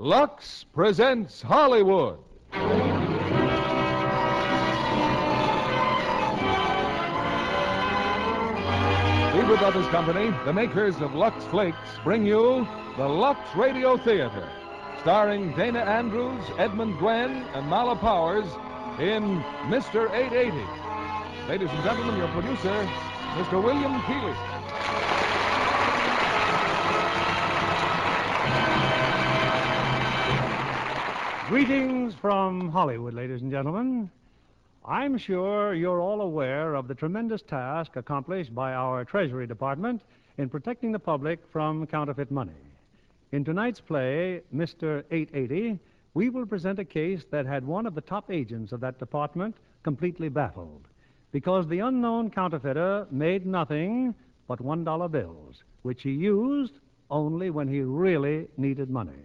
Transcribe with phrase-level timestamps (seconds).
[0.00, 2.20] Lux presents Hollywood.
[9.34, 12.64] Lever Brothers Company, the makers of Lux Flakes, bring you
[12.96, 14.48] the Lux Radio Theater,
[15.00, 18.46] starring Dana Andrews, Edmund Gwenn, and Mala Powers
[19.00, 20.08] in Mr.
[20.14, 21.48] 880.
[21.48, 22.88] Ladies and gentlemen, your producer,
[23.34, 23.60] Mr.
[23.60, 25.17] William Keighley.
[31.48, 34.10] Greetings from Hollywood, ladies and gentlemen.
[34.84, 40.02] I'm sure you're all aware of the tremendous task accomplished by our Treasury Department
[40.36, 42.52] in protecting the public from counterfeit money.
[43.32, 45.04] In tonight's play, Mr.
[45.10, 45.78] 880,
[46.12, 49.56] we will present a case that had one of the top agents of that department
[49.84, 50.86] completely baffled
[51.32, 54.14] because the unknown counterfeiter made nothing
[54.48, 56.74] but $1 bills, which he used
[57.10, 59.24] only when he really needed money.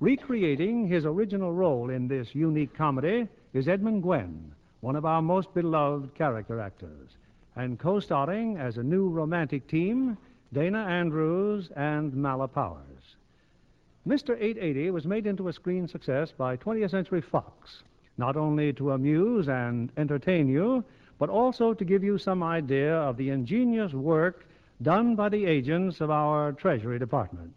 [0.00, 5.52] Recreating his original role in this unique comedy is Edmund Gwenn, one of our most
[5.54, 7.16] beloved character actors,
[7.56, 10.16] and co starring as a new romantic team,
[10.52, 13.16] Dana Andrews and Mala Powers.
[14.06, 14.36] Mr.
[14.40, 17.82] 880 was made into a screen success by 20th Century Fox,
[18.18, 20.84] not only to amuse and entertain you,
[21.18, 24.46] but also to give you some idea of the ingenious work
[24.80, 27.52] done by the agents of our Treasury Department.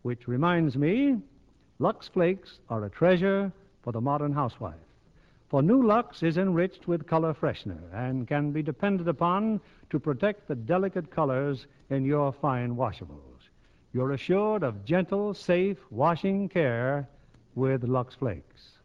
[0.00, 1.18] Which reminds me,
[1.78, 4.74] Lux Flakes are a treasure for the modern housewife.
[5.48, 9.60] For new Lux is enriched with color freshener and can be depended upon
[9.90, 13.50] to protect the delicate colors in your fine washables.
[13.92, 17.08] You're assured of gentle, safe washing care
[17.54, 18.78] with Lux Flakes.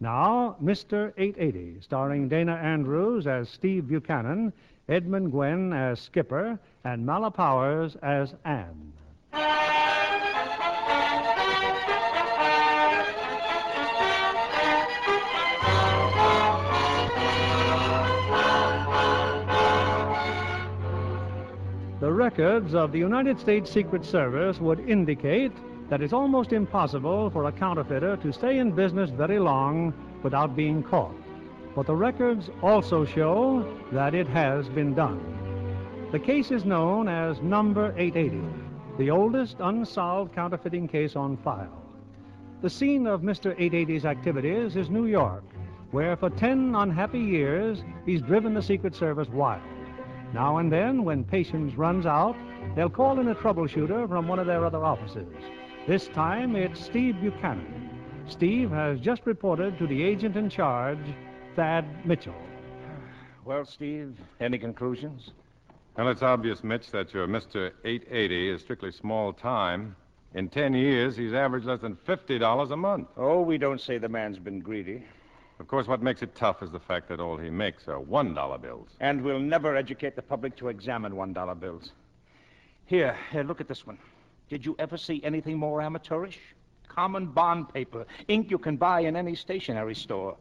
[0.00, 1.12] Now, Mr.
[1.18, 4.54] 880, starring Dana Andrews as Steve Buchanan,
[4.88, 8.92] Edmund Gwenn as Skipper, and Mala Powers as Anne.
[22.02, 25.52] The records of the United States Secret Service would indicate
[25.88, 30.82] that it's almost impossible for a counterfeiter to stay in business very long without being
[30.82, 31.14] caught.
[31.76, 35.20] But the records also show that it has been done.
[36.10, 38.42] The case is known as Number 880,
[38.98, 41.84] the oldest unsolved counterfeiting case on file.
[42.62, 43.56] The scene of Mr.
[43.56, 45.44] 880's activities is New York,
[45.92, 49.62] where for 10 unhappy years he's driven the Secret Service wild.
[50.32, 52.36] Now and then, when patience runs out,
[52.74, 55.26] they'll call in a troubleshooter from one of their other offices.
[55.86, 57.90] This time, it's Steve Buchanan.
[58.26, 61.04] Steve has just reported to the agent in charge,
[61.56, 62.34] Thad Mitchell.
[63.44, 65.32] Well, Steve, any conclusions?
[65.96, 67.72] Well, it's obvious, Mitch, that your Mr.
[67.84, 69.96] 880 is strictly small time.
[70.34, 73.08] In ten years, he's averaged less than $50 a month.
[73.16, 75.02] Oh, we don't say the man's been greedy.
[75.62, 78.62] Of course, what makes it tough is the fact that all he makes are $1
[78.62, 78.88] bills.
[78.98, 81.92] And we'll never educate the public to examine $1 bills.
[82.86, 83.96] Here, here, look at this one.
[84.50, 86.40] Did you ever see anything more amateurish?
[86.88, 90.36] Common bond paper, ink you can buy in any stationery store.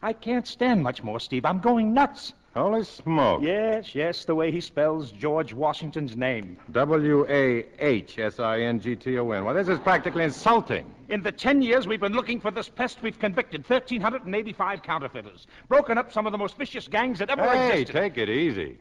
[0.00, 1.44] I can't stand much more, Steve.
[1.44, 2.32] I'm going nuts.
[2.54, 3.42] Holy smoke.
[3.42, 6.56] Yes, yes, the way he spells George Washington's name.
[6.70, 9.44] W A H S I N G T O N.
[9.44, 10.86] Well, this is practically insulting.
[11.08, 15.98] In the ten years we've been looking for this pest, we've convicted 1,385 counterfeiters, broken
[15.98, 17.92] up some of the most vicious gangs that ever Hey, existed.
[18.00, 18.78] take it easy.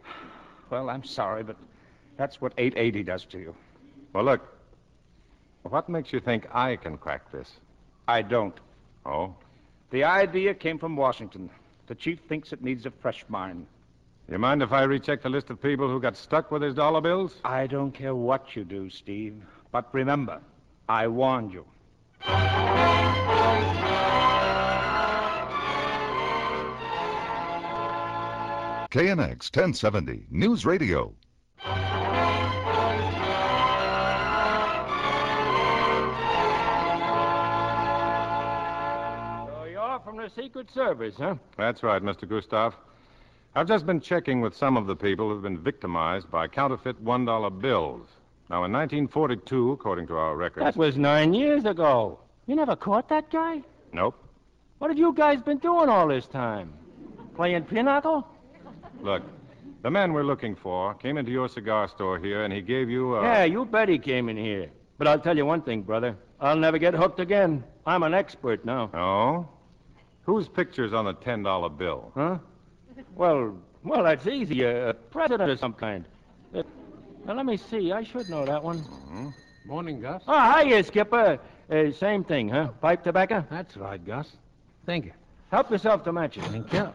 [0.69, 1.57] Well, I'm sorry, but
[2.15, 3.55] that's what 880 does to you.
[4.13, 4.41] Well, look.
[5.63, 7.49] What makes you think I can crack this?
[8.07, 8.59] I don't.
[9.03, 9.33] Oh?
[9.89, 11.49] The idea came from Washington.
[11.87, 13.67] The chief thinks it needs a fresh mind.
[14.29, 17.01] You mind if I recheck the list of people who got stuck with his dollar
[17.01, 17.35] bills?
[17.43, 19.35] I don't care what you do, Steve.
[19.71, 20.39] But remember,
[20.87, 21.65] I warned you.
[28.93, 31.13] KNX 1070 News Radio.
[40.35, 41.35] Secret Service, huh?
[41.57, 42.27] That's right, Mr.
[42.27, 42.75] Gustav.
[43.55, 47.61] I've just been checking with some of the people who've been victimized by counterfeit $1
[47.61, 48.07] bills.
[48.49, 50.65] Now, in 1942, according to our records.
[50.65, 52.19] That was nine years ago.
[52.47, 53.61] You never caught that guy?
[53.93, 54.15] Nope.
[54.79, 56.73] What have you guys been doing all this time?
[57.35, 58.27] Playing pinochle?
[59.01, 59.23] Look,
[59.81, 63.15] the man we're looking for came into your cigar store here and he gave you
[63.15, 63.23] a.
[63.23, 64.69] Yeah, you bet he came in here.
[64.97, 66.15] But I'll tell you one thing, brother.
[66.39, 67.63] I'll never get hooked again.
[67.85, 68.89] I'm an expert now.
[68.93, 69.47] Oh?
[70.23, 72.11] Whose picture's on the $10 bill?
[72.15, 72.37] Huh?
[73.15, 74.63] Well, well, that's easy.
[74.63, 76.05] A, a president of some kind.
[76.55, 76.63] Uh,
[77.25, 77.91] now, let me see.
[77.91, 78.83] I should know that one.
[79.65, 80.23] Morning, Gus.
[80.27, 81.39] Oh, hiya, Skipper.
[81.69, 82.67] Uh, same thing, huh?
[82.81, 83.45] Pipe tobacco?
[83.49, 84.27] That's right, Gus.
[84.85, 85.13] Thank you.
[85.51, 86.43] Help yourself to matches.
[86.45, 86.93] Thank you.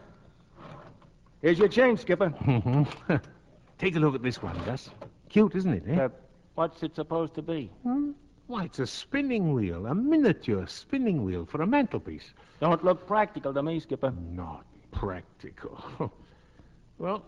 [1.41, 2.33] Here's your change, Skipper.
[3.77, 4.89] Take a look at this one, Gus.
[5.29, 6.03] Cute, isn't it, eh?
[6.05, 6.09] Uh,
[6.55, 7.71] what's it supposed to be?
[8.49, 12.33] Why, it's a spinning wheel, a miniature spinning wheel for a mantelpiece.
[12.59, 14.11] Don't look practical to me, Skipper.
[14.31, 16.11] Not practical.
[16.97, 17.23] well,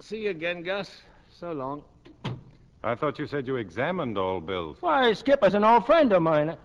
[0.00, 1.00] see you again, Gus.
[1.30, 1.84] So long.
[2.82, 4.78] I thought you said you examined all bills.
[4.80, 6.56] Why, Skipper's an old friend of mine.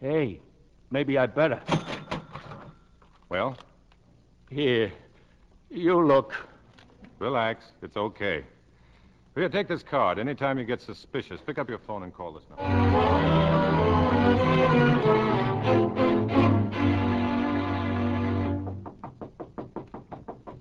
[0.00, 0.40] Hey,
[0.90, 1.60] maybe I better.
[3.28, 3.56] Well,
[4.50, 4.90] Here,
[5.68, 6.34] you look.
[7.20, 7.66] relax.
[7.80, 8.42] It's okay.
[9.40, 10.18] Here, take this card.
[10.18, 12.62] Anytime you get suspicious, pick up your phone and call this number.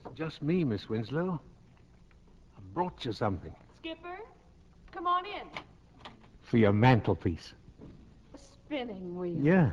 [0.05, 1.41] It's Just me, Miss Winslow.
[2.57, 4.17] I brought you something Skipper,
[4.93, 5.49] come on in.
[6.43, 7.51] for your mantelpiece.
[8.33, 9.41] A spinning wheel.
[9.43, 9.71] Yeah.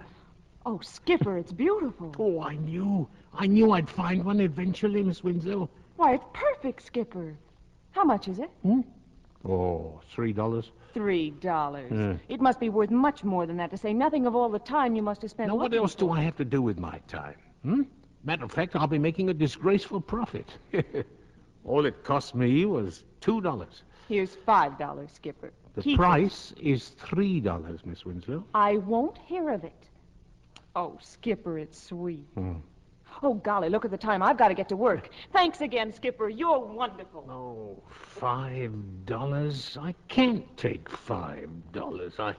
[0.65, 2.13] Oh, Skipper, it's beautiful.
[2.19, 3.09] Oh, I knew.
[3.33, 5.71] I knew I'd find one eventually, Miss Winslow.
[5.95, 7.37] Why, it's perfect, Skipper.
[7.93, 8.51] How much is it?
[8.63, 8.81] Hmm?
[9.49, 10.71] Oh, three dollars.
[10.93, 11.91] Three dollars.
[11.91, 12.15] Hmm.
[12.29, 14.97] It must be worth much more than that, to say nothing of all the time
[14.97, 15.49] you must have spent.
[15.49, 17.37] Now, what else do I have to do with my time?
[17.63, 17.83] Hmm?
[18.25, 20.49] Matter of fact, I'll be making a disgraceful profit.
[21.65, 23.83] All it cost me was two dollars.
[24.09, 25.53] Here's five dollars, Skipper.
[25.75, 28.45] The Keep price is three dollars, Miss Winslow.
[28.55, 29.85] I won't hear of it.
[30.75, 32.27] Oh, Skipper, it's sweet.
[32.35, 32.55] Hmm.
[33.23, 34.23] Oh, golly, look at the time.
[34.23, 35.09] I've got to get to work.
[35.33, 36.29] Thanks again, Skipper.
[36.29, 37.27] You're wonderful.
[37.31, 38.73] Oh, five
[39.07, 39.79] dollars?
[39.81, 42.15] I can't take five dollars.
[42.19, 42.35] I.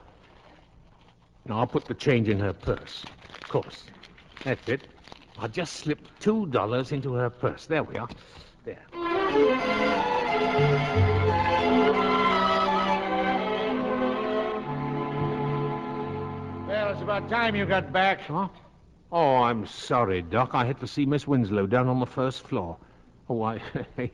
[1.46, 3.04] Now, I'll put the change in her purse.
[3.42, 3.84] Of course.
[4.44, 4.86] That's it.
[5.38, 7.66] I'll just slip two dollars into her purse.
[7.66, 8.08] There we are.
[8.64, 8.84] There.
[16.66, 18.20] Well, it's about time you got back.
[18.20, 18.48] Huh?
[19.10, 20.50] Oh, I'm sorry, Doc.
[20.52, 22.76] I had to see Miss Winslow down on the first floor.
[23.28, 23.60] Oh, I.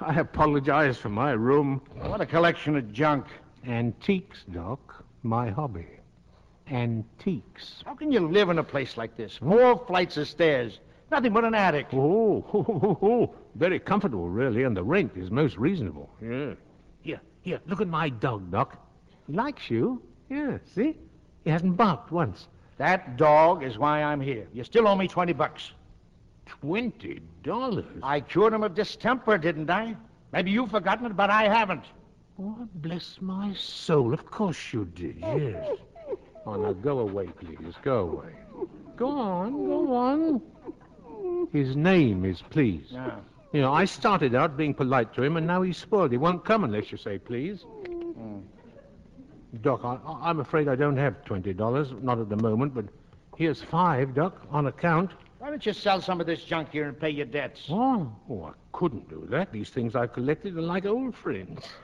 [0.00, 1.82] I apologize for my room.
[2.00, 3.26] What a collection of junk.
[3.66, 5.04] Antiques, Doc.
[5.22, 5.88] My hobby.
[6.70, 7.82] Antiques.
[7.84, 9.36] How can you live in a place like this?
[9.38, 10.78] Four flights of stairs.
[11.10, 11.88] Nothing but an attic.
[11.92, 13.34] Oh, ho, ho, ho, ho.
[13.54, 16.08] very comfortable, really, and the rent is most reasonable.
[16.22, 16.52] Yeah.
[17.02, 18.78] Here, here, look at my dog, Doc.
[19.26, 20.02] He likes you.
[20.28, 20.96] Yeah, see?
[21.44, 22.46] He hasn't barked once.
[22.78, 24.46] That dog is why I'm here.
[24.52, 25.72] You still owe me 20 bucks.
[26.46, 27.84] Twenty dollars?
[28.02, 29.96] I cured him of distemper, didn't I?
[30.32, 31.84] Maybe you've forgotten it, but I haven't.
[32.40, 34.14] Oh, bless my soul.
[34.14, 35.76] Of course you did, yes.
[36.46, 37.74] Oh, now go away, please.
[37.82, 38.32] Go away.
[38.96, 40.40] Go on, go on.
[41.52, 42.86] His name is please.
[42.90, 43.16] Yeah.
[43.52, 46.12] You know, I started out being polite to him, and now he's spoiled.
[46.12, 47.64] He won't come unless you say please.
[49.62, 52.84] Doc, I, I'm afraid I don't have twenty dollars, not at the moment, but
[53.36, 55.12] here's five, Doc, on account.
[55.38, 57.66] Why don't you sell some of this junk here and pay your debts?
[57.70, 59.52] Oh, oh, I couldn't do that.
[59.52, 61.64] These things I've collected are like old friends.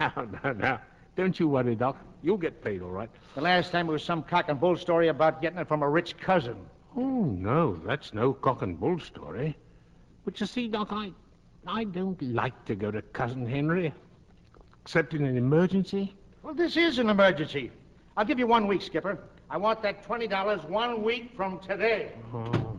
[0.00, 0.80] Now, now, now,
[1.14, 1.96] don't you worry, Doc.
[2.22, 3.10] You'll get paid all right.
[3.36, 5.88] The last time it was some cock and bull story about getting it from a
[5.88, 6.56] rich cousin.
[6.96, 9.56] Oh, no, that's no cock and bull story.
[10.24, 11.12] But you see, Doc, I,
[11.68, 13.92] I don't like to go to Cousin Henry,
[14.82, 16.16] except in an emergency.
[16.42, 17.70] Well, this is an emergency.
[18.16, 19.18] I'll give you one week, Skipper.
[19.48, 22.12] I want that $20 one week from today.
[22.34, 22.78] Oh.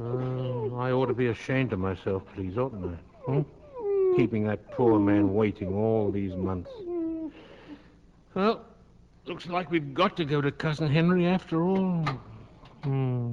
[0.00, 3.30] Uh, I ought to be ashamed of myself, please, oughtn't I?
[3.30, 4.16] Hmm?
[4.16, 6.70] Keeping that poor man waiting all these months.
[8.34, 8.64] Well,
[9.26, 12.04] looks like we've got to go to Cousin Henry after all.
[12.82, 13.32] Hmm.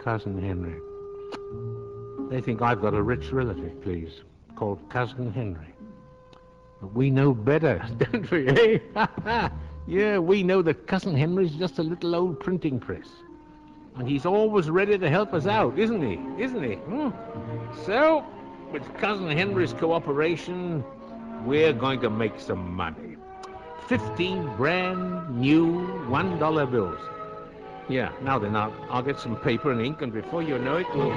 [0.00, 0.78] Cousin Henry.
[2.30, 4.22] They think I've got a rich relative, please,
[4.56, 5.71] called Cousin Henry.
[6.94, 8.78] We know better, don't we, eh?
[9.86, 13.08] yeah, we know that Cousin Henry's just a little old printing press.
[13.96, 16.42] And he's always ready to help us out, isn't he?
[16.42, 16.74] Isn't he?
[16.76, 17.10] Hmm?
[17.84, 18.24] So,
[18.72, 20.82] with Cousin Henry's cooperation,
[21.44, 23.16] we're going to make some money.
[23.86, 26.98] Fifteen brand new one dollar bills.
[27.88, 30.86] Yeah, now then, I'll, I'll get some paper and ink, and before you know it.
[30.94, 31.10] Well,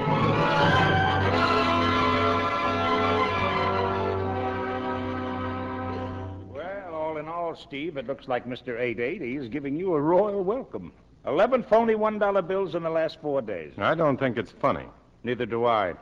[7.67, 8.79] Steve, it looks like Mr.
[8.79, 10.93] 880 is giving you a royal welcome.
[11.25, 13.73] Eleven phony $1 bills in the last four days.
[13.79, 14.85] I don't think it's funny.
[15.23, 15.95] Neither do I.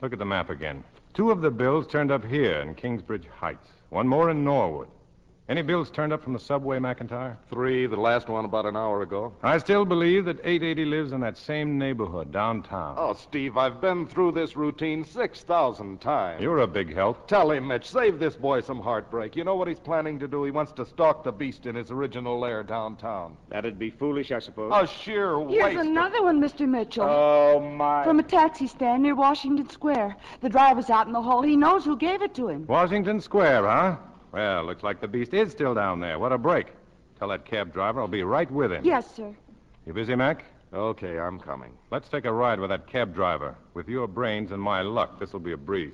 [0.00, 0.82] Look at the map again.
[1.12, 3.68] Two of the bills turned up here in Kingsbridge Heights.
[3.90, 4.88] One more in Norwood.
[5.46, 7.36] Any bills turned up from the subway, McIntyre?
[7.50, 9.30] Three, the last one about an hour ago.
[9.42, 12.94] I still believe that 880 lives in that same neighborhood downtown.
[12.98, 16.40] Oh, Steve, I've been through this routine 6,000 times.
[16.40, 17.28] You're a big help.
[17.28, 19.36] Tell him, Mitch, save this boy some heartbreak.
[19.36, 20.44] You know what he's planning to do?
[20.44, 23.36] He wants to stalk the beast in his original lair downtown.
[23.50, 24.72] That'd be foolish, I suppose.
[24.74, 25.60] A sheer waste.
[25.60, 26.66] Here's another one, Mr.
[26.66, 27.04] Mitchell.
[27.06, 28.02] Oh, my.
[28.02, 30.16] From a taxi stand near Washington Square.
[30.40, 31.42] The driver's out in the hall.
[31.42, 32.66] He knows who gave it to him.
[32.66, 33.96] Washington Square, huh?
[34.34, 36.18] Well, looks like the beast is still down there.
[36.18, 36.72] What a break.
[37.20, 38.84] Tell that cab driver I'll be right with him.
[38.84, 39.32] Yes, sir.
[39.86, 40.44] You busy, Mac?
[40.72, 41.72] Okay, I'm coming.
[41.92, 43.54] Let's take a ride with that cab driver.
[43.74, 45.92] With your brains and my luck, this'll be a breeze.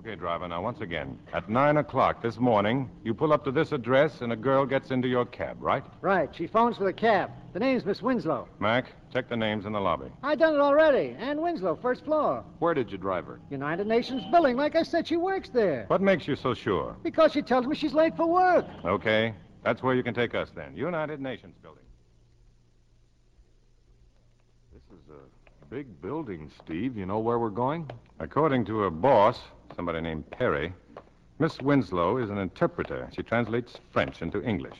[0.00, 1.18] Okay, driver, now once again.
[1.34, 4.90] At 9 o'clock this morning, you pull up to this address and a girl gets
[4.90, 5.84] into your cab, right?
[6.00, 6.34] Right.
[6.34, 7.30] She phones for the cab.
[7.52, 8.48] The name's Miss Winslow.
[8.60, 10.06] Mac, check the names in the lobby.
[10.22, 11.14] I done it already.
[11.18, 12.42] Ann Winslow, first floor.
[12.60, 13.40] Where did you drive her?
[13.50, 14.56] United Nations building.
[14.56, 15.84] Like I said, she works there.
[15.88, 16.96] What makes you so sure?
[17.02, 18.64] Because she tells me she's late for work.
[18.86, 20.74] Okay, that's where you can take us then.
[20.74, 21.84] United Nations building.
[24.72, 26.96] This is a big building, Steve.
[26.96, 27.90] You know where we're going?
[28.18, 29.38] According to her boss,
[29.74, 30.72] somebody named Perry,
[31.38, 33.08] Miss Winslow is an interpreter.
[33.14, 34.78] She translates French into English.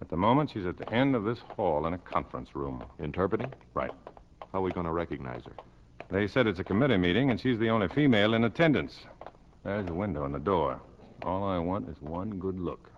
[0.00, 2.82] At the moment, she's at the end of this hall in a conference room.
[3.00, 3.52] Interpreting?
[3.74, 3.90] Right.
[4.52, 5.52] How are we going to recognize her?
[6.10, 8.98] They said it's a committee meeting, and she's the only female in attendance.
[9.64, 10.80] There's the window and the door.
[11.22, 12.90] All I want is one good look.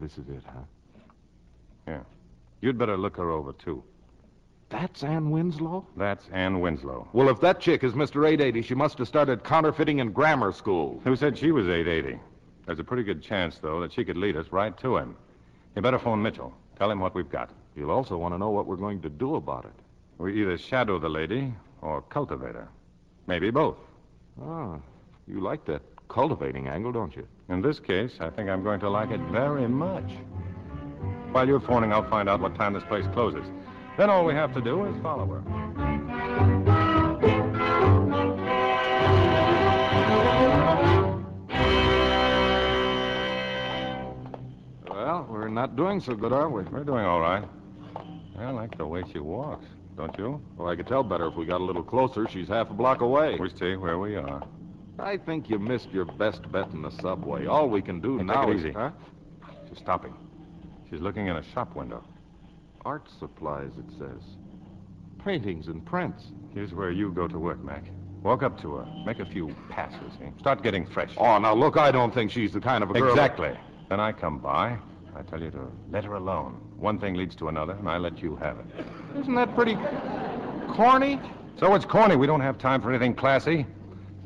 [0.00, 0.60] This is it, huh?
[1.86, 2.00] Yeah.
[2.60, 3.82] You'd better look her over, too.
[4.68, 5.86] That's Ann Winslow?
[5.96, 7.08] That's Ann Winslow.
[7.12, 8.26] Well, if that chick is Mr.
[8.26, 11.00] 880, she must have started counterfeiting in grammar school.
[11.04, 12.18] Who said she was 880?
[12.66, 15.16] There's a pretty good chance, though, that she could lead us right to him.
[15.76, 16.52] You better phone Mitchell.
[16.78, 17.50] Tell him what we've got.
[17.76, 19.72] You'll also want to know what we're going to do about it.
[20.18, 22.68] We either shadow the lady or cultivate her.
[23.26, 23.76] Maybe both.
[24.42, 24.78] Ah,
[25.28, 27.26] you like that cultivating angle, don't you?
[27.48, 30.10] In this case, I think I'm going to like it very much.
[31.32, 33.44] While you're phoning, I'll find out what time this place closes.
[33.96, 36.46] Then all we have to do is follow her.
[44.90, 46.64] Well, we're not doing so good, are we?
[46.64, 47.44] We're doing all right.
[48.38, 49.64] I like the way she walks,
[49.96, 50.40] don't you?
[50.56, 52.28] Well, I could tell better if we got a little closer.
[52.28, 53.36] She's half a block away.
[53.40, 54.42] We see where we are.
[54.98, 57.46] I think you missed your best bet in the subway.
[57.46, 58.64] All we can do Hey, now take it is...
[58.66, 58.72] easy.
[58.72, 58.90] Huh?
[59.68, 60.14] She's stopping.
[60.90, 62.04] She's looking in a shop window.
[62.86, 64.22] Art supplies, it says.
[65.24, 66.22] Paintings and prints.
[66.54, 67.82] Here's where you go to work, Mac.
[68.22, 68.86] Walk up to her.
[69.04, 70.12] Make a few passes.
[70.22, 70.30] eh?
[70.38, 71.10] Start getting fresh.
[71.16, 73.10] Oh, now look, I don't think she's the kind of a girl...
[73.10, 73.58] Exactly.
[73.88, 74.78] Then I come by.
[75.16, 76.60] I tell you to let her alone.
[76.76, 78.66] One thing leads to another, and I let you have it.
[79.18, 79.74] Isn't that pretty
[80.72, 81.18] corny?
[81.58, 82.14] So it's corny.
[82.14, 83.66] We don't have time for anything classy.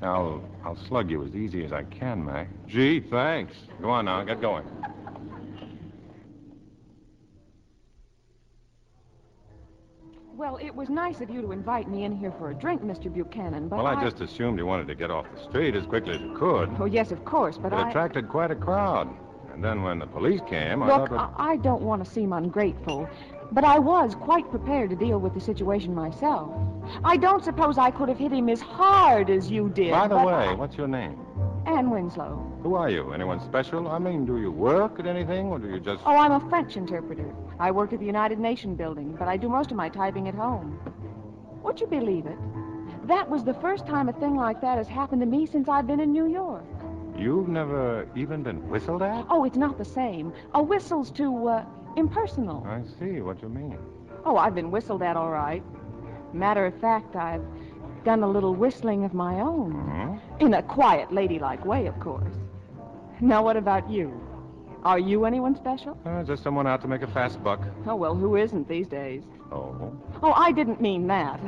[0.02, 2.48] Now, I'll, I'll slug you as easy as I can, Mac.
[2.66, 3.54] Gee, thanks.
[3.80, 4.22] Go on now.
[4.22, 4.66] Get going.
[10.40, 13.12] Well, it was nice of you to invite me in here for a drink, Mr.
[13.12, 16.14] Buchanan, but well, I just assumed you wanted to get off the street as quickly
[16.14, 16.74] as you could.
[16.80, 17.90] Oh, yes, of course, but it I...
[17.90, 19.14] attracted quite a crowd.
[19.52, 21.34] And then when the police came, I Look, thought...
[21.36, 23.06] I, I don't want to seem ungrateful,
[23.52, 26.50] but I was quite prepared to deal with the situation myself.
[27.04, 29.90] I don't suppose I could have hit him as hard as you did.
[29.90, 31.18] By the but way, I- what's your name?
[31.66, 32.36] Anne Winslow.
[32.62, 33.12] Who are you?
[33.12, 33.88] Anyone special?
[33.88, 36.02] I mean, do you work at anything, or do you just...
[36.06, 37.34] Oh, I'm a French interpreter.
[37.58, 40.34] I work at the United Nation building, but I do most of my typing at
[40.34, 40.78] home.
[41.62, 42.38] Would you believe it?
[43.06, 45.86] That was the first time a thing like that has happened to me since I've
[45.86, 46.64] been in New York.
[47.16, 49.26] You've never even been whistled at?
[49.28, 50.32] Oh, it's not the same.
[50.54, 51.64] A whistle's too, uh,
[51.96, 52.64] impersonal.
[52.66, 53.78] I see what you mean.
[54.24, 55.62] Oh, I've been whistled at all right.
[56.32, 57.44] Matter of fact, I've
[58.04, 59.72] done a little whistling of my own.
[59.72, 60.44] Hmm?
[60.44, 62.34] In a quiet, ladylike way, of course.
[63.20, 64.18] Now, what about you?
[64.84, 65.98] Are you anyone special?
[66.06, 67.60] Uh, just someone out to make a fast buck.
[67.86, 69.22] Oh, well, who isn't these days?
[69.52, 69.92] Oh.
[70.22, 71.38] Oh, I didn't mean that.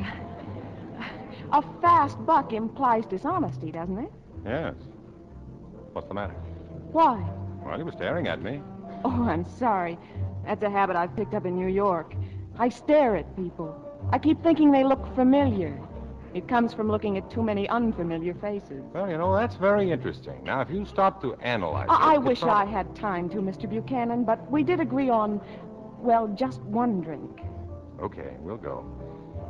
[1.52, 4.12] A fast buck implies dishonesty, doesn't it?
[4.44, 4.74] Yes.
[5.92, 6.34] What's the matter?
[6.92, 7.22] Why?
[7.64, 8.62] Well, you were staring at me.
[9.04, 9.98] Oh, I'm sorry.
[10.44, 12.14] That's a habit I've picked up in New York.
[12.58, 13.74] I stare at people.
[14.10, 15.78] I keep thinking they look familiar.
[16.34, 18.82] It comes from looking at too many unfamiliar faces.
[18.94, 20.42] Well, you know, that's very interesting.
[20.44, 23.28] Now, if you stop to analyze I, I it, you wish prob- I had time
[23.30, 23.68] to, Mr.
[23.68, 25.40] Buchanan, but we did agree on,
[25.98, 27.40] well, just one drink.
[28.00, 28.84] Okay, we'll go.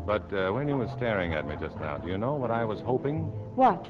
[0.07, 2.65] But uh, when you were staring at me just now, do you know what I
[2.65, 3.21] was hoping?
[3.55, 3.89] What?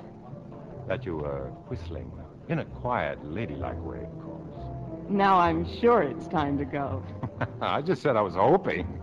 [0.86, 2.12] That you were whistling.
[2.48, 5.08] In a quiet, ladylike way, of course.
[5.08, 7.02] Now I'm sure it's time to go.
[7.62, 9.00] I just said I was hoping.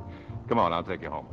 [0.47, 1.27] Come on, I'll take you home.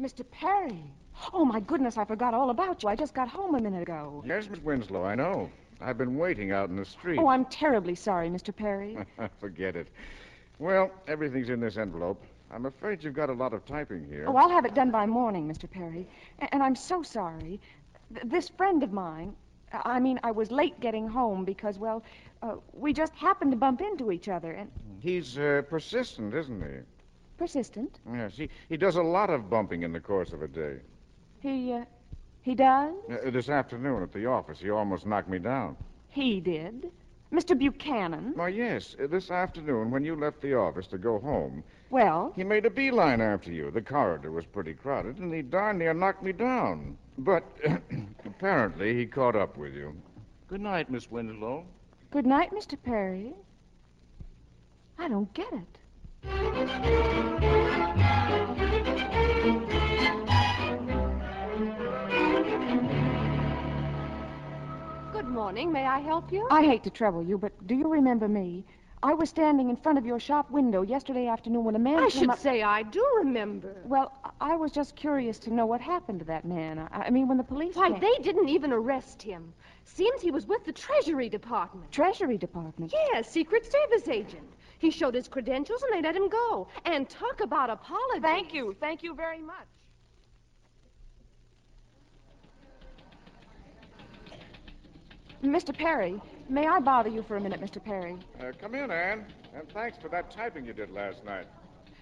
[0.00, 0.24] Mr.
[0.30, 0.82] Perry.
[1.32, 2.88] Oh, my goodness, I forgot all about you.
[2.88, 4.22] I just got home a minute ago.
[4.26, 5.50] Yes, Miss Winslow, I know.
[5.80, 7.18] I've been waiting out in the street.
[7.18, 8.54] Oh, I'm terribly sorry, Mr.
[8.54, 8.98] Perry.
[9.40, 9.88] Forget it.
[10.58, 12.22] Well, everything's in this envelope.
[12.50, 14.24] I'm afraid you've got a lot of typing here.
[14.26, 15.70] Oh, I'll have it done by morning, Mr.
[15.70, 16.06] Perry.
[16.40, 17.60] A- And I'm so sorry.
[18.14, 19.34] Th- This friend of mine,
[19.72, 22.02] I mean, I was late getting home because, well,
[22.42, 26.78] uh, we just happened to bump into each other and He's uh, persistent, isn't he?
[27.40, 27.98] Persistent.
[28.12, 30.76] Yes, he, he does a lot of bumping in the course of a day.
[31.40, 31.86] He, uh,
[32.42, 32.92] he does?
[33.10, 35.74] Uh, this afternoon at the office, he almost knocked me down.
[36.10, 36.90] He did.
[37.32, 37.58] Mr.
[37.58, 38.32] Buchanan.
[38.34, 42.44] Why, yes, uh, this afternoon when you left the office to go home, Well, he
[42.44, 43.70] made a beeline after you.
[43.70, 46.98] The corridor was pretty crowded, and he darn near knocked me down.
[47.16, 47.42] But
[48.26, 49.94] apparently he caught up with you.
[50.48, 51.64] Good night, Miss Winslow.
[52.10, 52.76] good night, Mr.
[52.82, 53.32] Perry.
[54.98, 55.79] I don't get it.
[56.22, 56.32] Good
[65.28, 65.72] morning.
[65.72, 66.46] May I help you?
[66.50, 68.64] I hate to trouble you, but do you remember me?
[69.02, 72.10] I was standing in front of your shop window yesterday afternoon when a man I
[72.10, 72.38] came should up...
[72.38, 73.74] say I do remember.
[73.86, 76.86] Well, I was just curious to know what happened to that man.
[76.92, 78.00] I, I mean, when the police Why, came...
[78.00, 79.54] they didn't even arrest him.
[79.84, 81.90] Seems he was with the Treasury Department.
[81.90, 82.92] Treasury Department?
[82.92, 84.52] Yes, Secret Service agent.
[84.80, 86.66] He showed his credentials and they let him go.
[86.86, 88.20] And talk about apology.
[88.22, 88.74] Thank you.
[88.80, 89.66] Thank you very much.
[95.44, 95.76] Mr.
[95.76, 97.82] Perry, may I bother you for a minute, Mr.
[97.82, 98.16] Perry?
[98.40, 99.26] Uh, come in, Anne.
[99.54, 101.46] And thanks for that typing you did last night.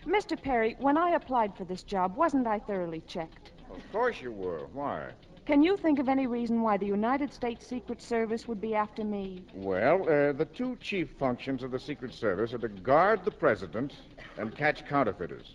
[0.06, 0.40] Mr.
[0.40, 3.52] Perry, when I applied for this job, wasn't I thoroughly checked?
[3.70, 4.68] Of course you were.
[4.72, 5.10] Why?
[5.48, 9.02] Can you think of any reason why the United States Secret Service would be after
[9.02, 9.46] me?
[9.54, 13.94] Well, uh, the two chief functions of the Secret Service are to guard the president
[14.37, 15.54] and catch counterfeiters.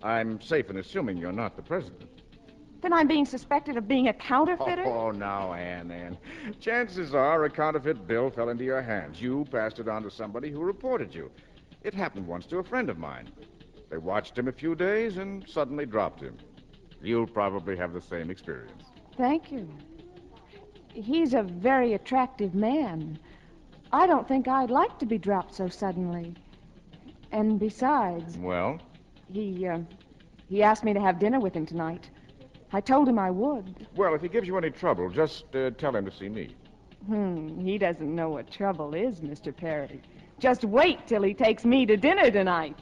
[0.00, 2.08] I'm safe in assuming you're not the president.
[2.82, 4.84] Then I'm being suspected of being a counterfeiter?
[4.84, 6.16] Oh, now, Anne, Anne.
[6.60, 9.20] Chances are a counterfeit bill fell into your hands.
[9.20, 11.32] You passed it on to somebody who reported you.
[11.82, 13.28] It happened once to a friend of mine.
[13.90, 16.38] They watched him a few days and suddenly dropped him.
[17.02, 18.84] You'll probably have the same experience.
[19.16, 19.68] Thank you.
[20.94, 23.18] He's a very attractive man.
[23.92, 26.34] I don't think I'd like to be dropped so suddenly.
[27.32, 28.78] And besides, Well,
[29.32, 29.78] he uh,
[30.48, 32.08] he asked me to have dinner with him tonight.
[32.74, 33.86] I told him I would.
[33.96, 36.54] well, if he gives you any trouble, just uh, tell him to see me.
[37.06, 39.54] Hmm, he doesn't know what trouble is, Mr.
[39.54, 40.00] Perry.
[40.38, 42.78] Just wait till he takes me to dinner tonight.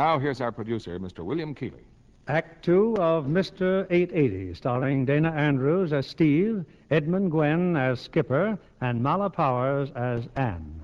[0.00, 1.22] Now, here's our producer, Mr.
[1.22, 1.84] William Keighley.
[2.26, 3.86] Act two of Mr.
[3.90, 10.80] 880, starring Dana Andrews as Steve, Edmund Gwenn as Skipper, and Mala Powers as Anne.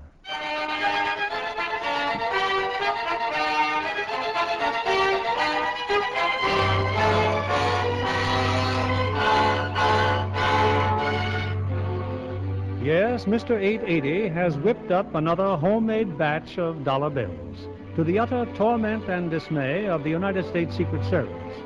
[12.83, 13.59] Yes, Mr.
[13.59, 17.67] 880 has whipped up another homemade batch of dollar bills.
[17.97, 21.57] To the utter torment and dismay of the United States Secret Service.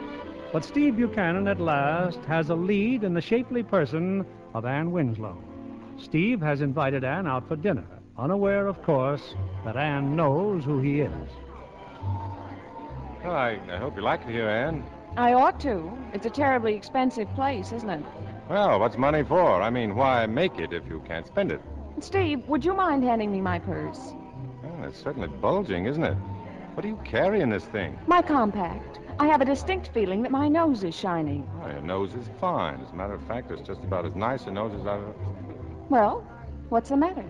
[0.53, 5.37] But Steve Buchanan at last has a lead in the shapely person of Anne Winslow.
[5.97, 7.83] Steve has invited Anne out for dinner,
[8.17, 11.29] unaware, of course, that Anne knows who he is.
[13.21, 14.85] Well, I, I hope you like it here, Anne.
[15.17, 15.91] I ought to.
[16.13, 18.05] It's a terribly expensive place, isn't it?
[18.49, 19.61] Well, what's money for?
[19.61, 21.61] I mean, why make it if you can't spend it?
[21.99, 24.13] Steve, would you mind handing me my purse?
[24.81, 26.15] Well, it's certainly bulging, isn't it?
[26.73, 27.99] What do you carry in this thing?
[28.07, 28.97] My compact.
[29.19, 31.47] I have a distinct feeling that my nose is shining.
[31.61, 32.81] Oh, your nose is fine.
[32.81, 35.13] As a matter of fact, it's just about as nice a nose as I've ever...
[35.89, 36.25] Well,
[36.69, 37.23] what's the matter?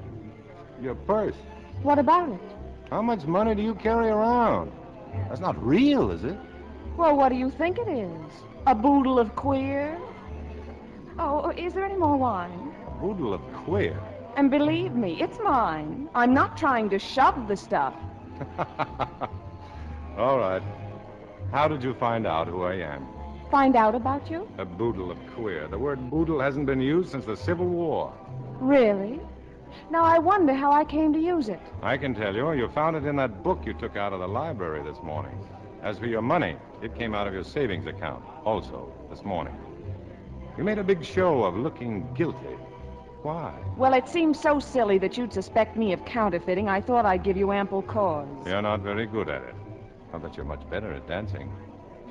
[0.81, 1.35] Your purse.
[1.83, 2.39] What about it?
[2.89, 4.71] How much money do you carry around?
[5.27, 6.37] That's not real, is it?
[6.95, 8.31] Well, what do you think it is?
[8.65, 9.99] A boodle of queer?
[11.19, 12.73] Oh, is there any more wine?
[12.87, 13.99] A boodle of queer.
[14.35, 16.09] And believe me, it's mine.
[16.15, 17.93] I'm not trying to shove the stuff.
[20.17, 20.63] All right.
[21.51, 23.05] How did you find out who I am?
[23.49, 24.47] Find out about you?
[24.57, 25.67] A boodle of queer.
[25.67, 28.13] The word boodle hasn't been used since the Civil War.
[28.59, 29.19] Really?
[29.89, 31.59] Now I wonder how I came to use it.
[31.81, 34.27] I can tell you, you found it in that book you took out of the
[34.27, 35.37] library this morning.
[35.83, 39.57] As for your money, it came out of your savings account, also, this morning.
[40.57, 42.55] You made a big show of looking guilty.
[43.23, 43.53] Why?
[43.77, 47.37] Well, it seems so silly that you'd suspect me of counterfeiting, I thought I'd give
[47.37, 48.27] you ample cause.
[48.45, 49.55] You're not very good at it.
[50.13, 51.51] I bet you're much better at dancing.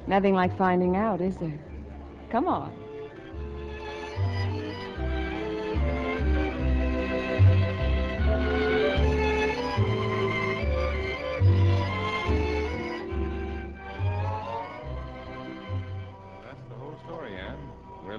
[0.07, 1.59] Nothing like finding out, is there?
[2.31, 2.73] Come on.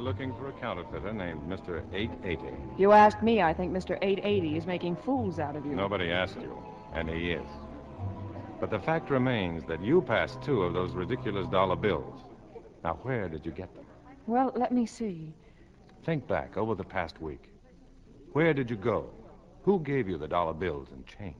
[0.02, 1.84] Looking for a counterfeiter named Mr.
[1.94, 2.56] 880.
[2.78, 3.98] You ask me, I think Mr.
[4.02, 5.74] 880 is making fools out of you.
[5.74, 6.62] Nobody asked you,
[6.94, 7.48] and he is.
[8.60, 12.22] But the fact remains that you passed two of those ridiculous dollar bills.
[12.84, 13.86] Now, where did you get them?
[14.28, 15.34] Well, let me see.
[16.04, 17.44] Think back over the past week.
[18.34, 19.10] Where did you go?
[19.64, 21.36] Who gave you the dollar bills and change?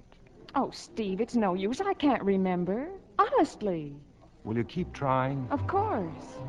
[0.54, 1.82] Oh, Steve, it's no use.
[1.82, 2.90] I can't remember.
[3.18, 3.96] Honestly.
[4.44, 5.48] Will you keep trying?
[5.52, 6.40] Of course.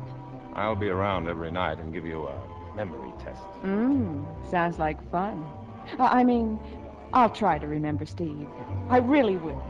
[0.55, 3.41] I'll be around every night and give you a memory test.
[3.63, 5.43] Mmm, sounds like fun.
[5.99, 6.59] Uh, I mean,
[7.11, 8.47] I'll try to remember, Steve.
[8.89, 9.61] I really will.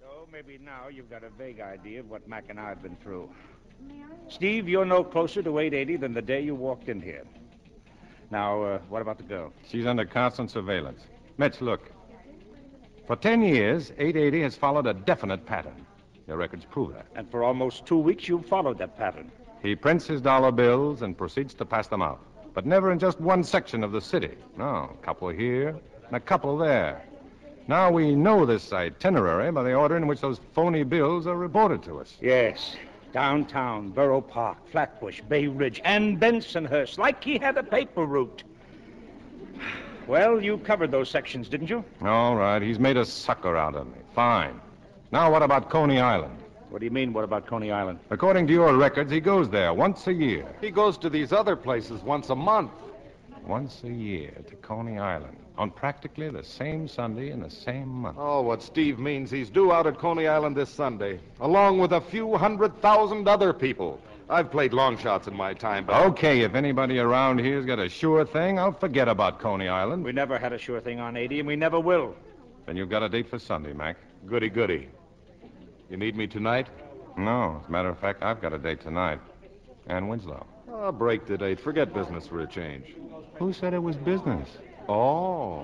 [0.00, 2.96] So maybe now you've got a vague idea of what Mac and I have been
[2.96, 3.28] through.
[4.28, 7.24] Steve, you're no closer to 880 than the day you walked in here.
[8.30, 9.52] Now, uh, what about the girl?
[9.68, 11.00] She's under constant surveillance.
[11.38, 11.90] Mitch, look.
[13.06, 15.86] For ten years, 880 has followed a definite pattern.
[16.26, 17.06] Your records prove that.
[17.14, 19.32] And for almost two weeks, you've followed that pattern.
[19.62, 22.20] He prints his dollar bills and proceeds to pass them out.
[22.52, 24.36] But never in just one section of the city.
[24.56, 27.02] No, a couple here and a couple there.
[27.66, 31.82] Now we know this itinerary by the order in which those phony bills are reported
[31.84, 32.16] to us.
[32.20, 32.76] Yes.
[33.18, 38.44] Downtown, Borough Park, Flatbush, Bay Ridge, and Bensonhurst, like he had a paper route.
[40.06, 41.84] Well, you covered those sections, didn't you?
[42.02, 43.98] All right, he's made a sucker out of me.
[44.14, 44.60] Fine.
[45.10, 46.38] Now, what about Coney Island?
[46.70, 47.98] What do you mean, what about Coney Island?
[48.10, 50.46] According to your records, he goes there once a year.
[50.60, 52.70] He goes to these other places once a month.
[53.46, 58.16] Once a year to Coney Island on practically the same Sunday in the same month.
[58.18, 62.00] Oh, what Steve means, he's due out at Coney Island this Sunday, along with a
[62.00, 64.00] few hundred thousand other people.
[64.30, 66.04] I've played long shots in my time, but.
[66.06, 70.04] Okay, if anybody around here's got a sure thing, I'll forget about Coney Island.
[70.04, 72.14] We never had a sure thing on 80, and we never will.
[72.66, 73.96] Then you've got a date for Sunday, Mac.
[74.26, 74.88] Goody, goody.
[75.88, 76.68] You need me tonight?
[77.16, 79.20] No, as a matter of fact, I've got a date tonight.
[79.86, 80.46] Ann Winslow.
[80.70, 81.58] Oh, break the date.
[81.58, 82.94] Forget business for a change.
[83.38, 84.48] Who said it was business?
[84.88, 85.62] Oh.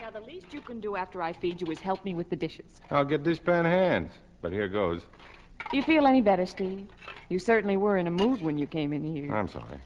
[0.00, 2.36] Now, the least you can do after I feed you is help me with the
[2.36, 2.64] dishes.
[2.90, 4.12] I'll get dishpan hands.
[4.40, 5.02] But here goes.
[5.70, 6.86] Do you feel any better, Steve?
[7.28, 9.34] You certainly were in a mood when you came in here.
[9.34, 9.78] I'm sorry.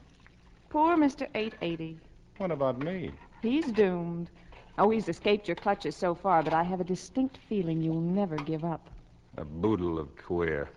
[0.77, 1.27] Poor Mr.
[1.33, 1.99] 880.
[2.37, 3.11] What about me?
[3.41, 4.29] He's doomed.
[4.77, 8.35] Oh, he's escaped your clutches so far, but I have a distinct feeling you'll never
[8.35, 8.87] give up.
[9.37, 10.69] A boodle of queer.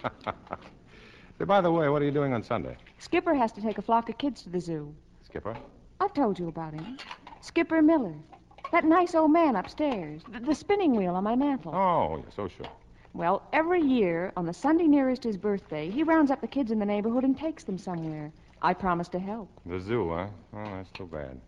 [0.00, 2.76] Say, by the way, what are you doing on Sunday?
[3.00, 4.94] Skipper has to take a flock of kids to the zoo.
[5.24, 5.56] Skipper?
[5.98, 6.96] I've told you about him.
[7.40, 8.14] Skipper Miller.
[8.70, 10.22] That nice old man upstairs.
[10.30, 11.74] The, the spinning wheel on my mantel.
[11.74, 12.70] Oh, you're so sure.
[13.12, 16.78] Well, every year, on the Sunday nearest his birthday, he rounds up the kids in
[16.78, 18.30] the neighborhood and takes them somewhere.
[18.62, 19.50] I promised to help.
[19.66, 20.26] The zoo, huh?
[20.54, 21.40] Oh, that's too bad.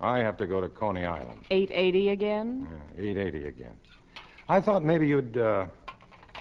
[0.00, 1.40] I have to go to Coney Island.
[1.50, 2.68] 880 again?
[2.98, 3.72] Yeah, 880 again.
[4.48, 5.66] I thought maybe you'd, uh...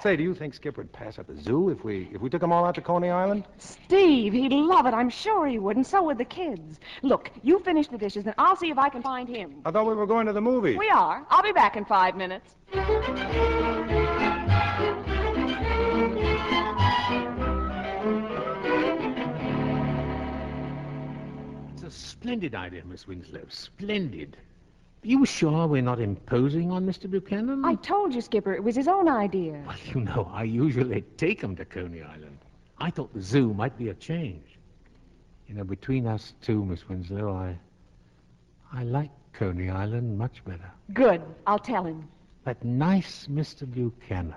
[0.03, 2.41] Say, do you think Skip would pass at the zoo if we if we took
[2.41, 3.45] them all out to Coney Island?
[3.57, 4.93] Steve, he'd love it.
[4.93, 6.79] I'm sure he would, and so would the kids.
[7.01, 9.61] Look, you finish the dishes, and I'll see if I can find him.
[9.65, 10.77] I thought we were going to the movies.
[10.77, 11.25] We are.
[11.29, 12.55] I'll be back in five minutes.
[21.95, 23.45] Splendid idea, Miss Winslow.
[23.49, 24.38] Splendid.
[25.03, 27.10] Are you sure we're not imposing on Mr.
[27.10, 27.63] Buchanan?
[27.63, 29.63] I told you, Skipper, it was his own idea.
[29.65, 32.39] Well, you know, I usually take him to Coney Island.
[32.79, 34.58] I thought the zoo might be a change.
[35.47, 37.58] You know, between us two, Miss Winslow, I.
[38.73, 40.71] I like Coney Island much better.
[40.93, 41.21] Good.
[41.45, 42.08] I'll tell him.
[42.43, 43.71] That nice Mr.
[43.71, 44.36] Buchanan.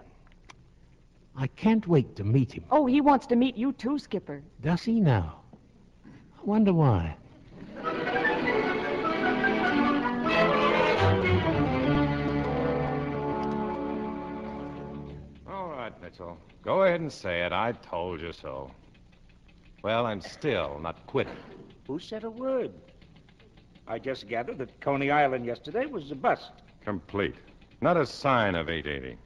[1.34, 2.64] I can't wait to meet him.
[2.70, 4.42] Oh, he wants to meet you too, Skipper.
[4.60, 5.40] Does he now?
[6.06, 7.16] I wonder why.
[15.48, 16.38] All right, Mitchell.
[16.62, 17.52] Go ahead and say it.
[17.52, 18.70] I told you so.
[19.82, 21.36] Well, I'm still not quitting.
[21.86, 22.72] Who said a word?
[23.86, 26.50] I just gathered that Coney Island yesterday was a bust.
[26.84, 27.36] Complete.
[27.80, 29.16] Not a sign of 880.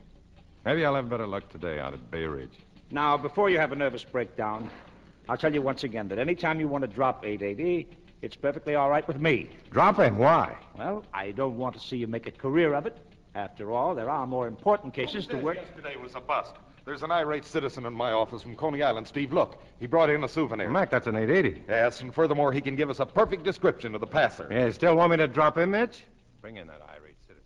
[0.64, 2.58] Maybe I'll have better luck today out at Bay Ridge.
[2.90, 4.70] Now, before you have a nervous breakdown,
[5.28, 7.88] I'll tell you once again that any time you want to drop 880,
[8.22, 9.50] it's perfectly all right with me.
[9.70, 10.14] Drop it?
[10.14, 10.56] Why?
[10.78, 12.96] Well, I don't want to see you make a career of it.
[13.34, 15.56] After all, there are more important cases to work.
[15.56, 16.54] Yesterday was a bust.
[16.84, 19.06] There's an irate citizen in my office from Coney Island.
[19.06, 19.62] Steve, look.
[19.78, 20.68] He brought in a souvenir.
[20.68, 21.62] Mac, that's an 880.
[21.68, 24.48] Yes, and furthermore, he can give us a perfect description of the passer.
[24.50, 26.04] Yeah, you still want me to drop him, Mitch?
[26.40, 27.44] Bring in that irate citizen.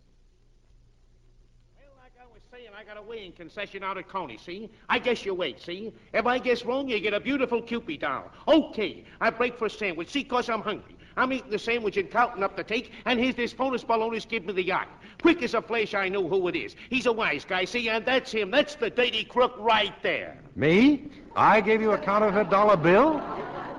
[2.01, 4.69] Like I was saying, I got a weighing concession out at Coney, see?
[4.87, 5.91] I guess you wait, see?
[6.13, 8.31] If I guess wrong, you get a beautiful Cupid doll.
[8.47, 10.95] Okay, I break for a sandwich, see, 'cause I'm hungry.
[11.17, 14.45] I'm eating the sandwich and counting up the take, and here's this bonus balloonist give
[14.45, 14.87] me the yacht.
[15.21, 16.77] Quick as a flash, I know who it is.
[16.89, 18.51] He's a wise guy, see, and that's him.
[18.51, 20.37] That's the dirty crook right there.
[20.55, 21.09] Me?
[21.35, 23.17] I gave you a counterfeit dollar bill?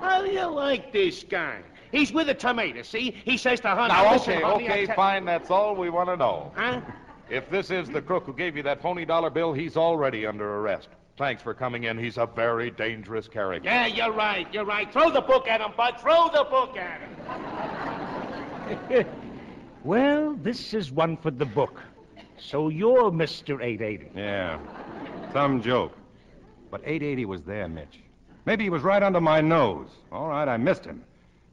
[0.01, 1.61] How do you like this guy?
[1.91, 3.15] He's with a tomato, see?
[3.25, 5.25] He says to Hunter, Now, okay, okay, fine.
[5.25, 6.51] That's all we want to know.
[6.55, 6.81] Huh?
[7.29, 10.57] If this is the crook who gave you that phony dollar bill, he's already under
[10.57, 10.89] arrest.
[11.17, 11.97] Thanks for coming in.
[11.97, 13.69] He's a very dangerous character.
[13.69, 14.91] Yeah, you're right, you're right.
[14.91, 15.99] Throw the book at him, Bud.
[15.99, 17.15] Throw the book at him.
[19.83, 21.81] Well, this is one for the book.
[22.37, 23.63] So you're Mr.
[23.63, 24.11] 880.
[24.13, 24.59] Yeah.
[25.31, 25.93] Some joke.
[26.69, 27.99] But 880 was there, Mitch.
[28.45, 29.87] Maybe he was right under my nose.
[30.11, 31.03] All right, I missed him.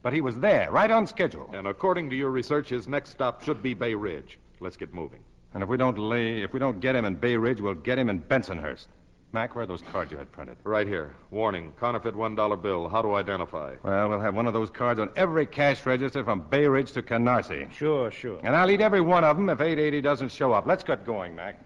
[0.03, 1.49] But he was there, right on schedule.
[1.53, 4.37] And according to your research, his next stop should be Bay Ridge.
[4.59, 5.19] Let's get moving.
[5.57, 7.97] And if we don't lay, if we don't get him in Bay Ridge, we'll get
[7.97, 8.85] him in Bensonhurst.
[9.31, 10.55] Mac, where are those cards you had printed?
[10.63, 11.15] Right here.
[11.31, 12.87] Warning, counterfeit $1 bill.
[12.87, 13.73] How to identify?
[13.81, 17.01] Well, we'll have one of those cards on every cash register from Bay Ridge to
[17.01, 17.73] Canarsie.
[17.73, 18.39] Sure, sure.
[18.43, 20.67] And I'll eat every one of them if 880 doesn't show up.
[20.67, 21.59] Let's get going, Mac.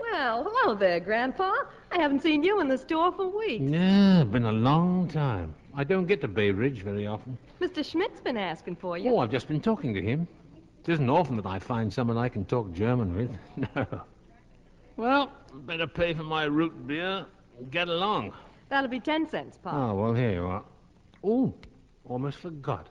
[0.00, 1.52] Well, hello there, Grandpa.
[1.92, 3.62] I haven't seen you in the store for weeks.
[3.64, 5.54] Yeah, been a long time.
[5.74, 7.36] I don't get to Bay Ridge very often.
[7.60, 7.84] Mr.
[7.84, 9.10] Schmidt's been asking for you.
[9.10, 10.26] Oh, I've just been talking to him.
[10.84, 13.30] It isn't often that I find someone I can talk German with.
[13.76, 13.86] No.
[14.96, 15.32] Well,
[15.66, 17.24] better pay for my root beer.
[17.70, 18.32] Get along.
[18.68, 19.70] That'll be ten cents, Pa.
[19.90, 20.62] Oh, well, here you are.
[21.24, 21.54] Oh,
[22.06, 22.86] almost forgot.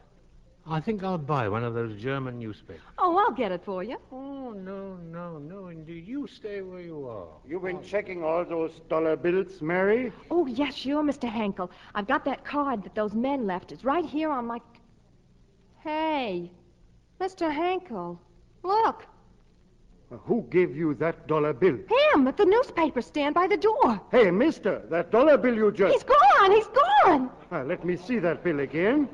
[0.71, 2.84] I think I'll buy one of those German newspapers.
[2.99, 3.97] Oh, I'll get it for you.
[4.12, 6.08] Oh, no, no, no, indeed.
[6.08, 7.27] You stay where you are.
[7.47, 10.12] You've been checking all those dollar bills, Mary?
[10.29, 11.27] Oh, yes, sure, Mr.
[11.27, 11.71] Henkel.
[11.95, 13.71] I've got that card that those men left.
[13.71, 14.62] It's right here on my.
[15.79, 16.51] Hey,
[17.19, 17.51] Mr.
[17.51, 18.19] Henkel,
[18.62, 19.08] look.
[20.12, 21.77] Who gave you that dollar bill?
[22.13, 24.01] Him at the newspaper stand by the door.
[24.12, 25.93] Hey, mister, that dollar bill you just...
[25.93, 26.51] He's gone.
[26.51, 27.29] He's gone.
[27.51, 29.08] Ah, let me see that bill again.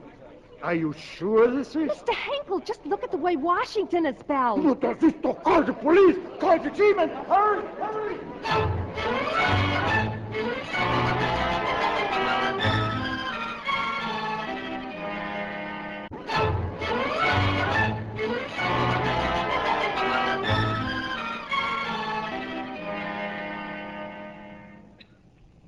[0.65, 1.91] Are you sure this is...
[1.91, 2.11] Mr.
[2.11, 4.63] Henkel, just look at the way Washington is spelled.
[4.63, 6.17] Mutter, siehst doch, call the police!
[6.39, 7.07] Call the G-men!
[7.29, 7.61] Hurry!
[7.77, 8.17] Hurry!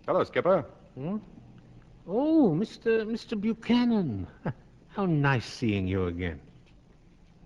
[0.08, 0.66] Hello, Skipper.
[0.96, 1.18] Hmm?
[2.08, 3.06] Oh, Mr.
[3.06, 3.40] Mr.
[3.40, 4.26] Buchanan.
[4.98, 6.40] How nice seeing you again.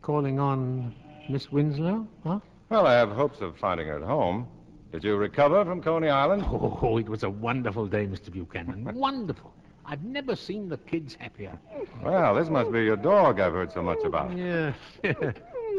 [0.02, 0.96] Calling on
[1.28, 2.40] Miss Winslow, huh?
[2.70, 4.48] Well, I have hopes of finding her at home.
[4.94, 6.44] Did you recover from Coney Island?
[6.50, 8.32] Oh, it was a wonderful day, Mr.
[8.32, 8.86] Buchanan.
[8.96, 9.54] wonderful.
[9.86, 11.60] I've never seen the kids happier.
[12.02, 14.38] Well, this must be your dog I've heard so much about.
[14.38, 14.72] Yeah.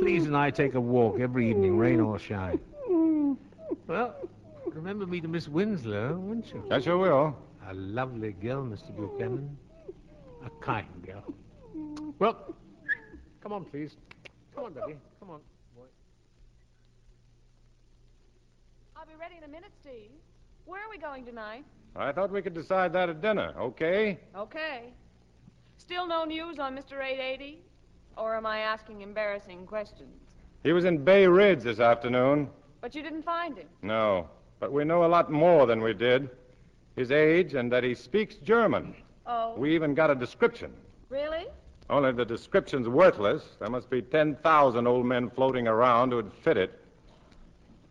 [0.01, 2.61] Please and I take a walk every evening, rain or shine.
[3.87, 4.15] Well,
[4.67, 6.65] remember me to Miss Winslow, won't you?
[6.71, 7.35] I sure will.
[7.67, 8.95] A lovely girl, Mr.
[8.95, 9.57] Buchanan.
[10.45, 11.25] A kind girl.
[12.23, 12.55] Well,
[13.43, 13.97] come on, please.
[14.55, 14.95] Come on, Betty.
[15.19, 15.41] Come on.
[15.75, 15.83] Boy.
[18.95, 20.13] I'll be ready in a minute, Steve.
[20.65, 21.65] Where are we going tonight?
[21.97, 24.21] I thought we could decide that at dinner, okay?
[24.37, 24.93] Okay.
[25.79, 27.05] Still no news on Mr.
[27.05, 27.59] 880?
[28.17, 30.23] Or am I asking embarrassing questions?
[30.63, 32.49] He was in Bay Ridge this afternoon.
[32.81, 33.67] But you didn't find him.
[33.83, 34.29] No,
[34.61, 36.31] but we know a lot more than we did.
[36.95, 38.95] His age and that he speaks German.
[39.27, 39.57] Oh.
[39.57, 40.73] We even got a description.
[41.09, 41.47] Really?
[41.93, 43.43] Only the description's worthless.
[43.61, 46.81] There must be 10,000 old men floating around who'd fit it.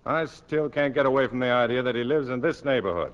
[0.07, 3.13] I still can't get away from the idea that he lives in this neighborhood.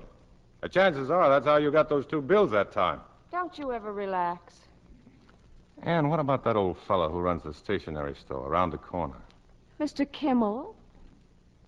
[0.62, 3.00] The chances are that's how you got those two bills that time.
[3.30, 4.54] Don't you ever relax.
[5.82, 9.20] And what about that old fellow who runs the stationery store around the corner?
[9.78, 10.10] Mr.
[10.10, 10.74] Kimmel?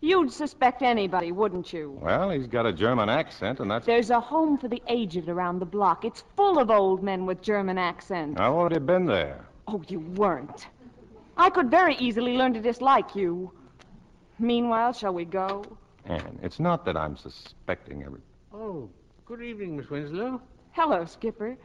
[0.02, 1.98] You'd suspect anybody, wouldn't you?
[2.00, 3.84] Well, he's got a German accent, and that's.
[3.84, 6.04] There's a home for the aged around the block.
[6.06, 8.40] It's full of old men with German accents.
[8.40, 9.44] I've already been there.
[9.68, 10.68] Oh, you weren't.
[11.36, 13.52] I could very easily learn to dislike you.
[14.38, 15.64] Meanwhile, shall we go?
[16.06, 18.20] Anne, it's not that I'm suspecting every.
[18.54, 18.88] Oh,
[19.26, 20.40] good evening, Miss Winslow.
[20.72, 21.56] Hello, Skipper.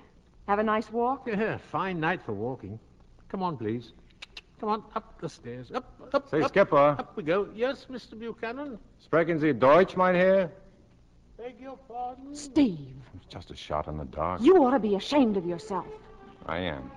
[0.50, 1.26] Have a nice walk?
[1.26, 2.80] Yeah, fine night for walking.
[3.30, 3.93] Come on, please.
[4.60, 5.72] Come on, up the stairs.
[5.74, 6.44] Up, up, Say, up.
[6.44, 6.78] Say, Skipper.
[6.98, 7.48] Up we go.
[7.54, 8.18] Yes, Mr.
[8.18, 8.80] Buchanan?
[9.00, 10.50] Sprechen Sie Deutsch, mein Herr?
[11.38, 12.34] Beg your pardon?
[12.34, 14.41] Steve, It's just a shot in the dark.
[14.41, 15.86] you ought to be ashamed of yourself.
[16.46, 16.89] I am.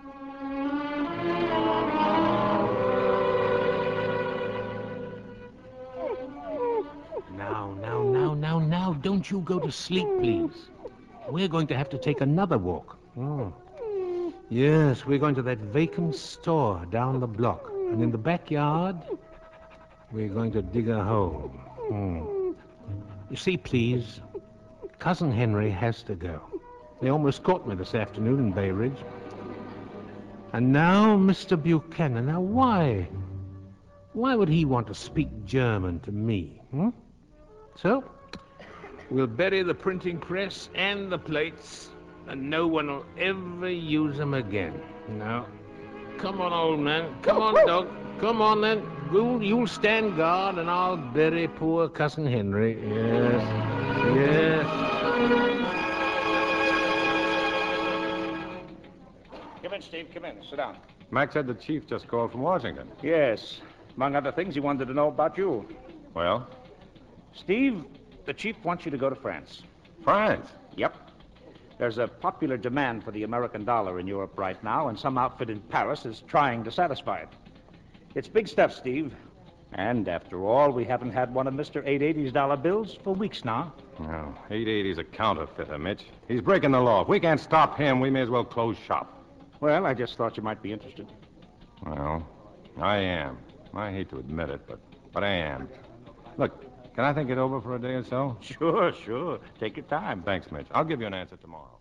[7.37, 10.71] Now, now, now, now, now, don't you go to sleep, please.
[11.29, 12.97] We're going to have to take another walk.
[13.19, 13.53] Oh.
[14.51, 17.71] Yes, we're going to that vacant store down the block.
[17.91, 18.97] And in the backyard,
[20.11, 21.51] we're going to dig a hole.
[21.91, 22.53] Hmm.
[23.29, 24.21] You see, please,
[24.99, 26.41] Cousin Henry has to go.
[27.03, 28.97] They almost caught me this afternoon in Bay Ridge.
[30.55, 31.63] And now, Mr.
[31.63, 33.07] Buchanan, now why?
[34.15, 36.63] Why would he want to speak German to me?
[36.71, 36.89] Hmm?
[37.77, 38.03] So,
[39.11, 41.91] we'll bury the printing press and the plates,
[42.29, 44.81] and no one will ever use them again.
[45.09, 45.47] Now,
[46.19, 47.15] Come on, old man.
[47.23, 47.89] Come on, dog.
[48.19, 48.83] Come on, then.
[49.13, 52.77] You'll, you'll stand guard, and I'll bury poor Cousin Henry.
[52.83, 53.43] Yes.
[54.17, 54.67] Yes.
[59.63, 60.09] Come in, Steve.
[60.13, 60.43] Come in.
[60.43, 60.79] Sit down.
[61.13, 62.89] Mac said the chief just called from Washington.
[63.01, 63.61] Yes.
[63.97, 65.69] Among other things, he wanted to know about you.
[66.15, 66.49] Well?
[67.33, 67.85] Steve,
[68.27, 69.63] the chief wants you to go to France.
[70.03, 70.49] France?
[70.77, 71.08] Yep.
[71.79, 75.49] There's a popular demand for the American dollar in Europe right now, and some outfit
[75.51, 77.29] in Paris is trying to satisfy it.
[78.15, 79.15] It's big stuff, Steve.
[79.73, 81.87] And after all, we haven't had one of Mr.
[81.87, 83.73] 880's dollar bills for weeks now.
[84.01, 86.05] No, 880's a counterfeiter, Mitch.
[86.27, 87.03] He's breaking the law.
[87.03, 89.23] If we can't stop him, we may as well close shop.
[89.61, 91.07] Well, I just thought you might be interested.
[91.85, 92.27] Well,
[92.81, 93.39] I am.
[93.75, 94.81] I hate to admit it, but
[95.13, 95.69] but I am.
[96.37, 96.65] Look,
[96.95, 98.37] can I think it over for a day or so?
[98.43, 99.41] Sure, sure.
[99.61, 100.23] Take your time.
[100.23, 100.67] Thanks, Mitch.
[100.73, 101.79] I'll give you an answer tomorrow.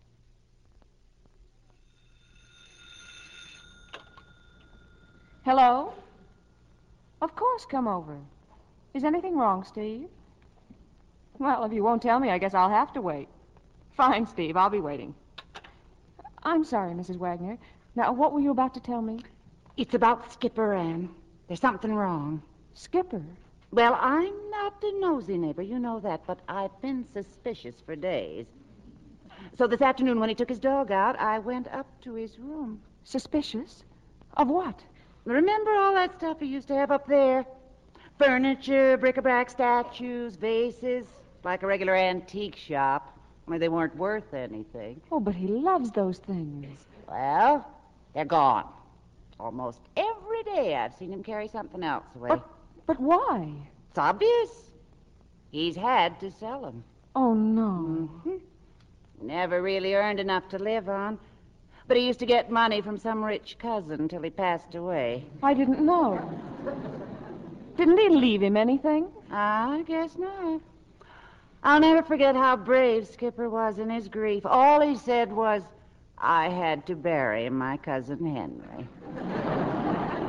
[5.46, 5.94] Hello?
[7.22, 8.18] Of course, come over.
[8.94, 10.08] Is anything wrong, Steve?
[11.40, 13.30] Well, if you won't tell me, I guess I'll have to wait.
[13.96, 14.58] Fine, Steve.
[14.58, 15.16] I'll be waiting.
[16.44, 17.18] I'm sorry, Mrs.
[17.18, 17.58] Wagner.
[17.96, 19.20] Now, what were you about to tell me?
[19.78, 21.10] It's about Skipper Ann.
[21.48, 22.42] There's something wrong.
[22.74, 23.22] Skipper?
[23.72, 28.46] Well, I'm not a nosy neighbor, you know that, but I've been suspicious for days.
[29.58, 32.82] So this afternoon, when he took his dog out, I went up to his room.
[33.04, 33.84] Suspicious?
[34.38, 34.84] Of what?
[35.26, 37.46] Remember all that stuff he used to have up there?
[38.18, 41.06] Furniture, bric-a-brac, statues, vases,
[41.44, 43.20] like a regular antique shop.
[43.48, 45.02] Only they weren't worth anything.
[45.12, 46.86] Oh, but he loves those things.
[47.10, 47.70] Well,
[48.14, 48.68] they're gone.
[49.40, 52.30] Almost every day I've seen him carry something else away.
[52.30, 52.50] But,
[52.88, 53.54] but why?
[53.90, 54.72] It's obvious.
[55.52, 56.84] He's had to sell them.
[57.16, 58.10] Oh, no.
[58.26, 59.28] Mm-hmm.
[59.28, 61.20] Never really earned enough to live on.
[61.88, 65.26] But he used to get money from some rich cousin till he passed away.
[65.42, 66.20] I didn't know.
[67.78, 69.08] Didn't he leave him anything?
[69.32, 70.62] I guess not.
[71.64, 74.46] I'll never forget how brave Skipper was in his grief.
[74.46, 75.64] All he said was,
[76.18, 78.88] I had to bury my cousin Henry.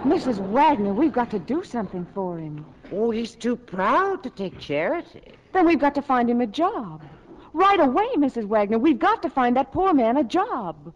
[0.05, 0.39] Mrs.
[0.39, 2.65] Wagner, we've got to do something for him.
[2.93, 5.33] Oh, he's too proud to take charity.
[5.53, 7.03] Then we've got to find him a job.
[7.53, 8.45] Right away, Mrs.
[8.45, 8.79] Wagner.
[8.79, 10.95] We've got to find that poor man a job.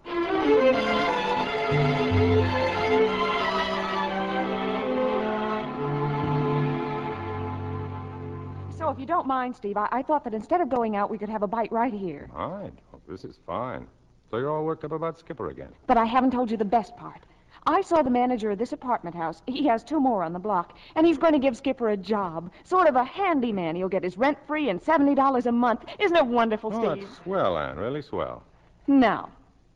[8.76, 11.18] So, if you don't mind, Steve, I, I thought that instead of going out, we
[11.18, 12.30] could have a bite right here.
[12.36, 12.72] All right.
[12.92, 13.86] Well, this is fine.
[14.30, 15.68] So you're all worked up about Skipper again.
[15.86, 17.20] But I haven't told you the best part.
[17.66, 19.40] I saw the manager of this apartment house.
[19.46, 22.50] He has two more on the block, and he's going to give Skipper a job.
[22.64, 23.76] Sort of a handyman.
[23.76, 25.84] He'll get his rent free and $70 a month.
[26.00, 26.84] Isn't it wonderful, Steve?
[26.84, 27.04] Oh, Steve?
[27.04, 27.76] that's swell, Anne.
[27.76, 28.42] Really swell.
[28.88, 29.30] Now,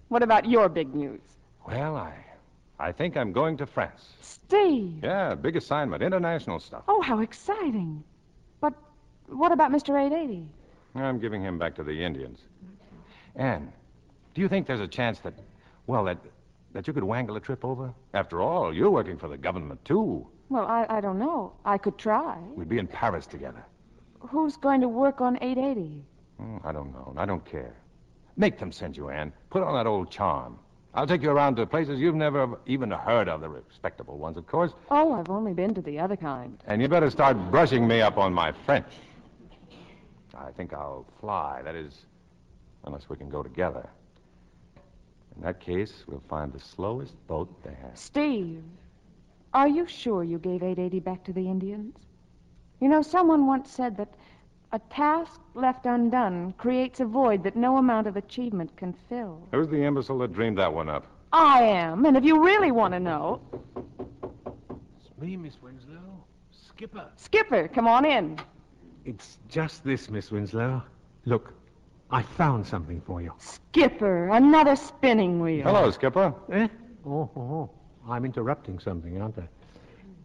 [0.09, 1.20] what about your big news?
[1.66, 2.12] Well, I,
[2.78, 4.14] I think I'm going to France.
[4.20, 5.01] Steve!
[5.03, 6.82] Yeah, big assignment, international stuff.
[6.89, 8.03] Oh, how exciting.
[8.61, 8.74] But
[9.28, 9.91] what about Mr.
[9.91, 10.49] 880?
[10.97, 12.41] I'm giving him back to the Indians.
[13.37, 13.72] Anne,
[14.34, 15.34] do you think there's a chance that,
[15.87, 16.18] well, that
[16.77, 17.91] that you could wangle a trip over?
[18.12, 20.27] After all, you're working for the government too.
[20.51, 21.55] Well, I, I don't know.
[21.64, 22.37] I could try.
[22.55, 23.64] We'd be in Paris together.
[24.20, 26.05] Who's going to work on 880?
[26.37, 27.14] Hmm, I don't know.
[27.16, 27.74] I don't care.
[28.37, 29.33] Make them send you, Anne.
[29.49, 30.59] Put on that old charm.
[30.93, 34.47] I'll take you around to places you've never even heard of, the respectable ones, of
[34.47, 34.72] course.
[34.91, 36.59] Oh, I've only been to the other kind.
[36.66, 38.93] And you better start brushing me up on my French.
[40.35, 41.62] I think I'll fly.
[41.62, 42.05] That is,
[42.85, 43.89] unless we can go together.
[45.37, 47.97] In that case, we'll find the slowest boat they have.
[47.97, 48.62] Steve,
[49.53, 51.97] are you sure you gave 880 back to the Indians?
[52.80, 54.14] You know, someone once said that
[54.72, 59.41] a task left undone creates a void that no amount of achievement can fill.
[59.53, 61.07] Who's the imbecile that dreamed that one up?
[61.32, 63.41] I am, and if you really want to know,
[64.99, 66.24] It's me, Miss Winslow.
[66.51, 67.09] Skipper.
[67.16, 68.39] Skipper, come on in.
[69.05, 70.82] It's just this, Miss Winslow.
[71.24, 71.55] Look,
[72.11, 73.32] I found something for you.
[73.38, 75.64] Skipper, another spinning wheel.
[75.64, 76.32] Hello, Skipper.
[76.52, 76.68] Eh?
[77.04, 77.70] Oh, oh, oh.
[78.09, 79.48] I'm interrupting something, aren't I?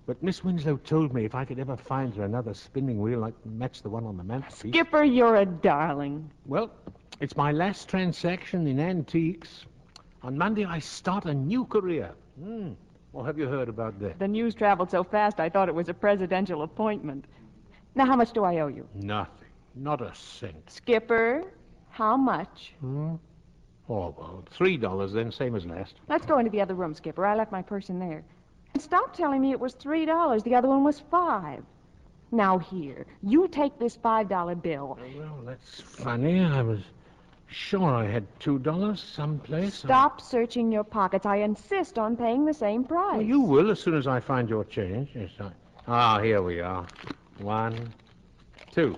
[0.05, 3.33] But Miss Winslow told me if I could ever find her another spinning wheel like
[3.45, 4.71] match the one on the mantelpiece.
[4.71, 6.29] Skipper, you're a darling.
[6.45, 6.71] Well,
[7.19, 9.65] it's my last transaction in antiques.
[10.21, 12.11] On Monday, I start a new career.
[12.39, 12.73] Hmm.
[13.11, 14.19] Well, have you heard about that?
[14.19, 17.25] The news traveled so fast I thought it was a presidential appointment.
[17.95, 18.87] Now, how much do I owe you?
[18.93, 19.47] Nothing.
[19.75, 20.69] Not a cent.
[20.69, 21.43] Skipper,
[21.91, 22.73] how much?
[22.79, 23.15] Hmm?
[23.89, 25.95] Oh, well, three dollars then, same as last.
[26.07, 27.25] Let's go into the other room, Skipper.
[27.25, 28.23] I left my purse in there.
[28.73, 30.43] And stop telling me it was three dollars.
[30.43, 31.63] The other one was five.
[32.31, 34.97] Now here, you take this five dollar bill.
[35.17, 36.39] Well, that's funny.
[36.39, 36.79] I was
[37.47, 39.73] sure I had two dollars someplace.
[39.75, 41.25] Stop searching your pockets.
[41.25, 43.17] I insist on paying the same price.
[43.17, 45.09] Well, you will as soon as I find your change.
[45.13, 45.51] Yes, I...
[45.87, 46.87] Ah, here we are.
[47.39, 47.93] One,
[48.71, 48.97] two.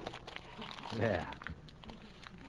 [0.98, 1.26] There.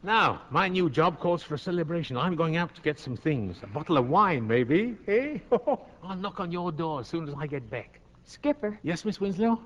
[0.05, 2.17] Now, my new job calls for a celebration.
[2.19, 3.57] I'm going out to get some things.
[3.63, 4.97] A bottle of wine, maybe.
[5.09, 5.39] Eh?
[6.03, 8.01] I'll knock on your door as soon as I get back.
[8.27, 9.61] Skipper, Yes, Miss Winslow?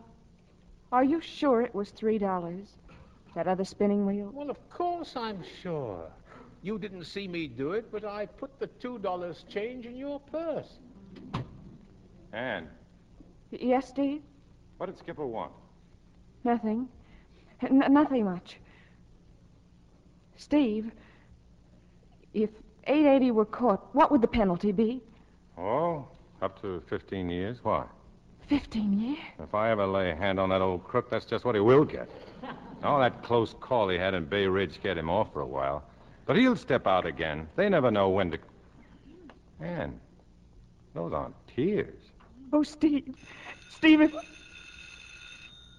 [0.93, 2.77] are you sure it was three dollars?
[3.35, 4.31] That other spinning wheel?
[4.33, 6.09] Well, of course I'm sure.
[6.63, 10.19] You didn't see me do it, but I put the two dollars change in your
[10.21, 10.79] purse.
[12.33, 12.69] Anne,
[13.53, 14.23] Y- Yes, Steve?
[14.79, 15.53] what did Skipper want?
[16.45, 16.89] Nothing.
[17.63, 18.59] N- nothing much.
[20.39, 20.93] Steve,
[22.33, 22.51] if
[22.85, 25.03] 880 were caught, what would the penalty be?
[25.59, 26.07] Oh,
[26.41, 27.59] up to 15 years.
[27.63, 27.85] Why?
[28.49, 29.19] 15 years?
[29.41, 31.85] If I ever lay a hand on that old crook, that's just what he will
[31.85, 32.09] get.
[32.85, 35.83] All that close call he had in Bay Ridge scared him off for a while.
[36.25, 37.49] But he'll step out again.
[37.57, 38.39] They never know when to.
[39.61, 39.99] Anne,
[40.95, 41.99] those aren't tears.
[42.53, 43.15] Oh, Steve.
[43.71, 44.15] Steve, if...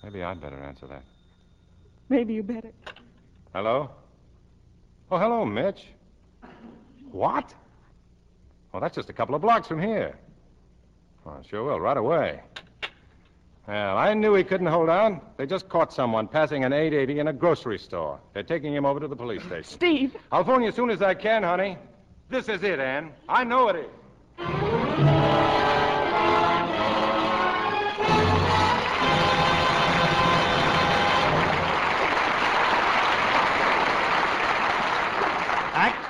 [0.03, 1.03] Maybe I'd better answer that.
[2.09, 2.71] Maybe you better.
[3.53, 3.89] Hello?
[5.11, 5.87] Oh, hello, Mitch.
[7.11, 7.53] What?
[8.71, 10.15] Well, that's just a couple of blocks from here.
[11.25, 12.41] Well, sure will, right away.
[13.67, 15.21] Well, I knew he couldn't hold on.
[15.37, 18.19] They just caught someone passing an 880 in a grocery store.
[18.33, 19.63] They're taking him over to the police station.
[19.63, 20.15] Steve!
[20.31, 21.77] I'll phone you as soon as I can, honey.
[22.29, 23.11] This is it, Ann.
[23.27, 23.98] I know it is.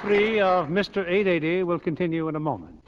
[0.01, 1.01] Three of Mr.
[1.07, 2.79] 880 will continue in a moment.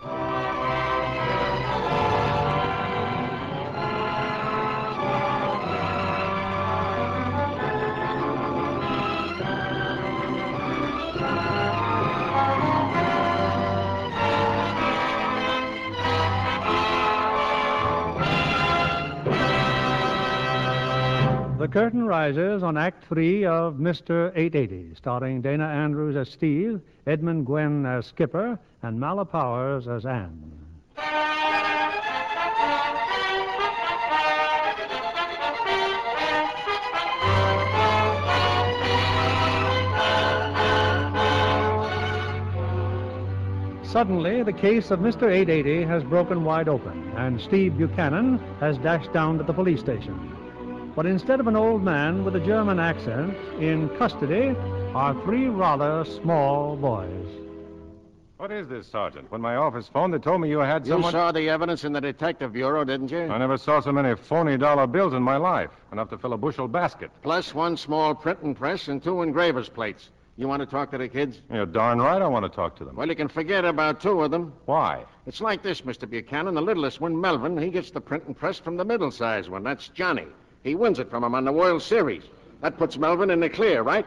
[21.62, 24.32] The curtain rises on Act Three of Mr.
[24.36, 30.54] 880, starring Dana Andrews as Steve, Edmund Gwenn as Skipper, and Mala Powers as Anne.
[43.84, 45.32] Suddenly, the case of Mr.
[45.32, 50.41] 880 has broken wide open, and Steve Buchanan has dashed down to the police station.
[50.96, 54.56] But instead of an old man with a German accent, in custody
[54.94, 57.28] are three rather small boys.
[58.38, 59.32] What is this, Sergeant?
[59.32, 61.12] When my office phoned, they told me you had You someone...
[61.12, 63.20] saw the evidence in the detective bureau, didn't you?
[63.22, 65.70] I never saw so many phony dollar bills in my life.
[65.92, 67.12] Enough to fill a bushel basket.
[67.22, 70.10] Plus one small printing press and two engraver's plates.
[70.38, 71.40] You want to talk to the kids?
[71.54, 72.96] You're darn right I want to talk to them.
[72.96, 74.54] Well, you can forget about two of them.
[74.66, 75.06] Why?
[75.28, 76.10] It's like this, Mr.
[76.10, 76.56] Buchanan.
[76.56, 79.64] The littlest one, Melvin, he gets the printing press from the middle-sized one.
[79.64, 80.26] That's Johnny.
[80.64, 82.24] He wins it from him on the World Series.
[82.62, 84.06] That puts Melvin in the clear, right?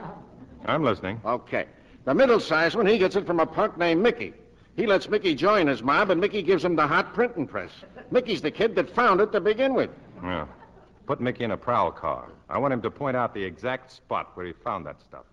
[0.66, 1.20] I'm listening.
[1.24, 1.66] Okay.
[2.04, 4.34] The middle-sized one, he gets it from a punk named Mickey.
[4.76, 7.70] He lets Mickey join his mob, and Mickey gives him the hot printing press.
[8.10, 9.90] Mickey's the kid that found it to begin with.
[10.22, 10.46] Yeah.
[11.06, 12.30] Put Mickey in a prowl car.
[12.48, 15.24] I want him to point out the exact spot where he found that stuff.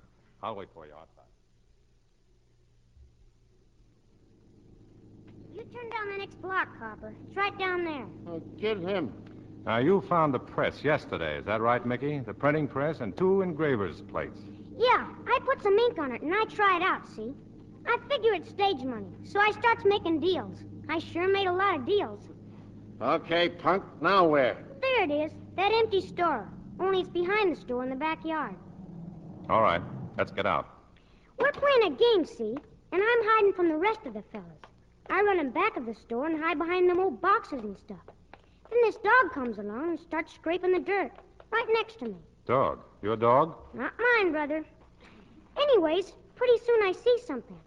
[0.43, 1.07] I'll wait for you outside.
[5.53, 7.13] You turn down the next block, Copper.
[7.27, 8.05] It's right down there.
[8.27, 9.11] Oh, get him.
[9.65, 11.37] Now, you found the press yesterday.
[11.37, 12.19] Is that right, Mickey?
[12.19, 14.39] The printing press and two engraver's plates.
[14.75, 17.33] Yeah, I put some ink on it and I try it out, see?
[17.85, 20.57] I figure it's stage money, so I starts making deals.
[20.89, 22.21] I sure made a lot of deals.
[23.01, 23.83] Okay, punk.
[24.01, 24.57] Now where?
[24.81, 26.49] There it is, that empty store.
[26.79, 28.55] Only it's behind the store in the backyard.
[29.49, 29.81] All right.
[30.17, 30.67] Let's get out.
[31.39, 32.55] We're playing a game, see?
[32.91, 34.47] And I'm hiding from the rest of the fellas.
[35.09, 37.97] I run in back of the store and hide behind them old boxes and stuff.
[38.71, 41.11] Then this dog comes along and starts scraping the dirt
[41.51, 42.15] right next to me.
[42.45, 42.79] Dog.
[43.01, 43.55] Your dog?
[43.73, 44.63] Not mine, brother.
[45.57, 47.57] Anyways, pretty soon I see something.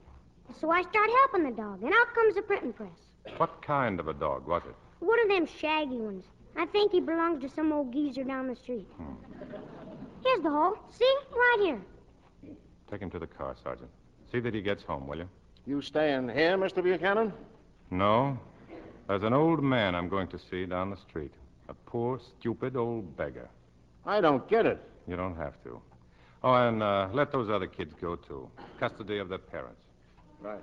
[0.60, 2.90] So I start helping the dog, and out comes the printing press.
[3.36, 4.74] What kind of a dog was it?
[5.00, 6.24] One of them shaggy ones.
[6.56, 8.86] I think he belongs to some old geezer down the street.
[8.96, 9.14] Hmm.
[10.24, 10.78] Here's the hole.
[10.90, 11.16] See?
[11.32, 11.80] Right here.
[12.90, 13.90] Take him to the car, Sergeant.
[14.30, 15.28] See that he gets home, will you?
[15.66, 16.82] You staying here, Mr.
[16.82, 17.32] Buchanan?
[17.90, 18.38] No.
[19.06, 21.32] There's an old man I'm going to see down the street.
[21.68, 23.48] A poor, stupid old beggar.
[24.06, 24.82] I don't get it.
[25.06, 25.80] You don't have to.
[26.42, 28.48] Oh, and uh, let those other kids go, too.
[28.80, 29.82] Custody of their parents.
[30.40, 30.60] Right.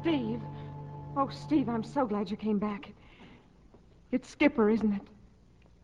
[0.00, 0.40] Steve.
[1.16, 2.92] Oh, Steve, I'm so glad you came back.
[4.10, 5.02] It's Skipper, isn't it?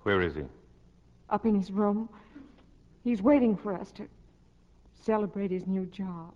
[0.02, 0.42] Where is he?
[1.30, 2.08] Up in his room.
[3.04, 4.08] He's waiting for us to
[5.00, 6.34] celebrate his new job.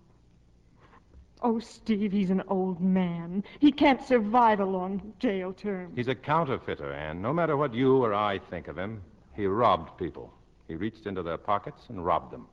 [1.41, 3.43] Oh, Steve, he's an old man.
[3.59, 5.91] He can't survive a long jail term.
[5.95, 7.21] He's a counterfeiter, Anne.
[7.21, 9.01] No matter what you or I think of him,
[9.35, 10.33] he robbed people.
[10.69, 12.47] He reached into their pockets and robbed them.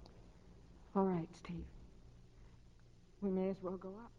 [0.97, 1.65] All right, Steve.
[3.23, 4.11] We may as well go up.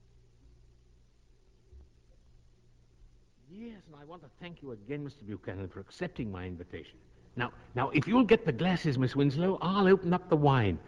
[3.51, 5.27] Yes, and I want to thank you again, Mr.
[5.27, 6.97] Buchanan, for accepting my invitation.
[7.35, 10.79] Now, now, if you'll get the glasses, Miss Winslow, I'll open up the wine.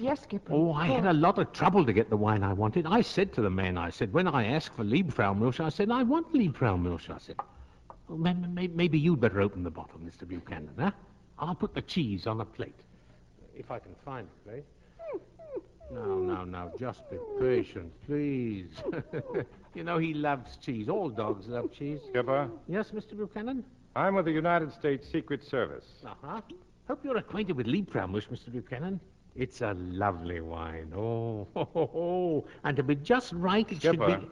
[0.00, 0.52] Yes, Skipper.
[0.52, 2.86] Oh, I had a lot of trouble to get the wine I wanted.
[2.86, 6.02] I said to the man, I said, when I asked for Liebfraumilch, I said, I
[6.04, 7.10] want Liebfraumilch.
[7.10, 7.36] I said,
[8.08, 10.26] well, may- may- maybe you'd better open the bottle, Mr.
[10.26, 10.92] Buchanan, huh?
[11.38, 12.78] I'll put the cheese on a plate.
[13.56, 14.64] If I can find the plate.
[15.92, 18.66] No, no, no, just be patient, please.
[19.74, 20.88] you know, he loves cheese.
[20.88, 21.98] All dogs love cheese.
[22.10, 23.16] Skipper, Yes, Mr.
[23.16, 23.64] Buchanan?
[23.96, 25.86] I'm with the United States Secret Service.
[26.04, 26.40] Uh-huh.
[26.86, 28.52] Hope you're acquainted with Liebfraumilch, Mr.
[28.52, 29.00] Buchanan.
[29.36, 30.92] It's a lovely wine.
[30.94, 32.44] Oh, ho, ho, ho.
[32.64, 34.28] and to be just right, it Skipper, should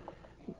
[0.46, 0.54] be...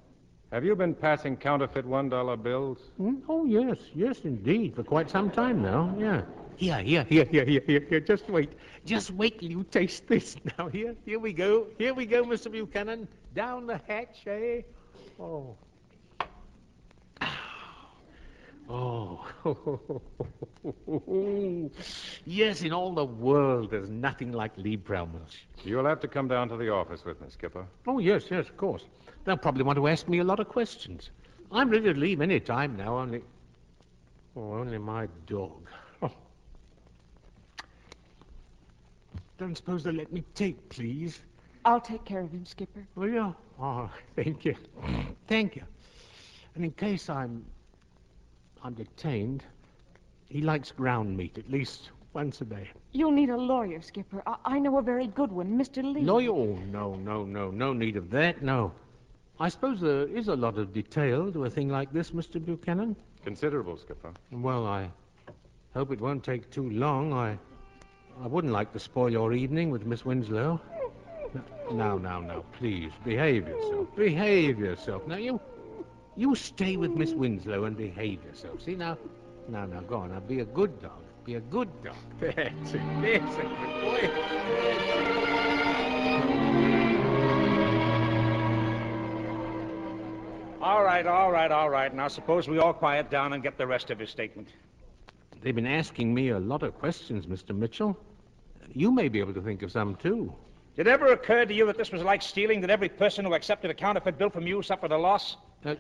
[0.53, 2.79] have you been passing counterfeit one-dollar bills?
[2.97, 3.17] Hmm?
[3.29, 6.23] Oh, yes, yes, indeed, for quite some time now, yeah.
[6.57, 8.53] Here, here, here, here, here, here, here, just wait.
[8.87, 10.37] Just wait till you taste this.
[10.59, 11.67] Now, here, here we go.
[11.77, 12.51] Here we go, Mr.
[12.51, 13.07] Buchanan.
[13.35, 14.63] Down the hatch, eh?
[15.21, 15.55] Oh.
[18.69, 19.25] Oh.
[22.25, 25.45] yes, in all the world, there's nothing like Liebfraumilch.
[25.65, 27.67] You'll have to come down to the office with me, Skipper.
[27.87, 28.85] Oh, yes, yes, of course.
[29.25, 31.11] They'll probably want to ask me a lot of questions.
[31.53, 33.23] I'm ready to leave any time now, only...
[34.37, 35.69] Oh, only my dog.
[36.03, 36.11] Oh.
[39.39, 41.21] Don't suppose they'll let me take, please?
[41.65, 42.87] I'll take care of him, Skipper.
[42.97, 43.37] Will you?
[43.61, 44.57] Oh, thank you.
[45.29, 45.63] Thank you.
[46.55, 47.45] And in case I'm...
[48.67, 49.45] I'm detained,
[50.29, 52.69] he likes ground meat at least once a day.
[52.91, 54.25] You'll need a lawyer, Skipper.
[54.27, 55.85] I, I know a very good one, Mr.
[55.85, 56.01] Lee.
[56.01, 56.33] Lawyer?
[56.33, 57.53] Oh, no, no, no.
[57.53, 58.73] No need of that, no.
[59.39, 62.45] I suppose there is a lot of detail to a thing like this, Mr.
[62.45, 62.97] Buchanan?
[63.23, 64.11] Considerable, Skipper.
[64.33, 64.91] Well, I
[65.73, 67.13] hope it won't take too long.
[67.13, 67.39] I
[68.21, 70.61] I wouldn't like to spoil your evening with Miss Winslow.
[71.71, 73.95] Now, now, now, please, behave yourself.
[73.95, 75.07] Behave yourself.
[75.07, 75.41] Now, you
[76.17, 78.63] you stay with Miss Winslow and behave yourself.
[78.63, 78.97] See, now,
[79.49, 80.13] now, now, go on.
[80.13, 81.03] Now, be a good dog.
[81.25, 81.97] be a good dog.
[82.21, 82.81] That's it.
[83.03, 84.11] That's boy.
[90.63, 91.95] All right, all right, all right.
[91.95, 94.49] Now, suppose we all quiet down and get the rest of his statement.
[95.43, 97.55] They've been asking me a lot of questions, Mr.
[97.55, 97.97] Mitchell.
[98.73, 100.35] You may be able to think of some, too.
[100.77, 103.35] Did it ever occur to you that this was like stealing, that every person who
[103.35, 105.37] accepted a counterfeit bill from you suffered a loss?
[105.65, 105.77] Uh,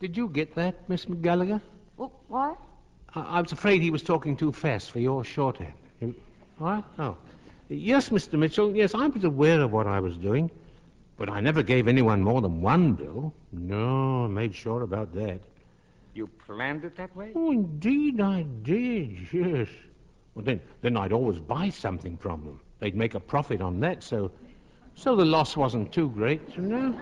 [0.00, 1.60] did you get that, Miss McGallagher?
[1.96, 2.58] Well, what?
[3.14, 5.72] I, I was afraid he was talking too fast for your shorthand.
[6.00, 6.14] You-
[6.58, 6.84] What?
[6.98, 7.16] Oh.
[7.68, 8.38] Yes, Mr.
[8.38, 8.74] Mitchell.
[8.74, 10.50] Yes, I was aware of what I was doing.
[11.18, 13.34] But I never gave anyone more than one bill.
[13.52, 15.40] No, I made sure about that.
[16.14, 17.32] You planned it that way?
[17.34, 19.68] Oh, indeed I did, yes.
[20.34, 22.60] Well, then, then I'd always buy something from them.
[22.78, 24.30] They'd make a profit on that, so
[24.94, 26.98] so the loss wasn't too great, you know?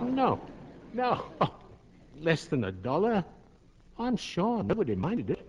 [0.00, 0.40] Oh, no,
[0.92, 1.24] no.
[2.20, 3.24] Less than a dollar?
[3.98, 5.48] I'm sure nobody minded it.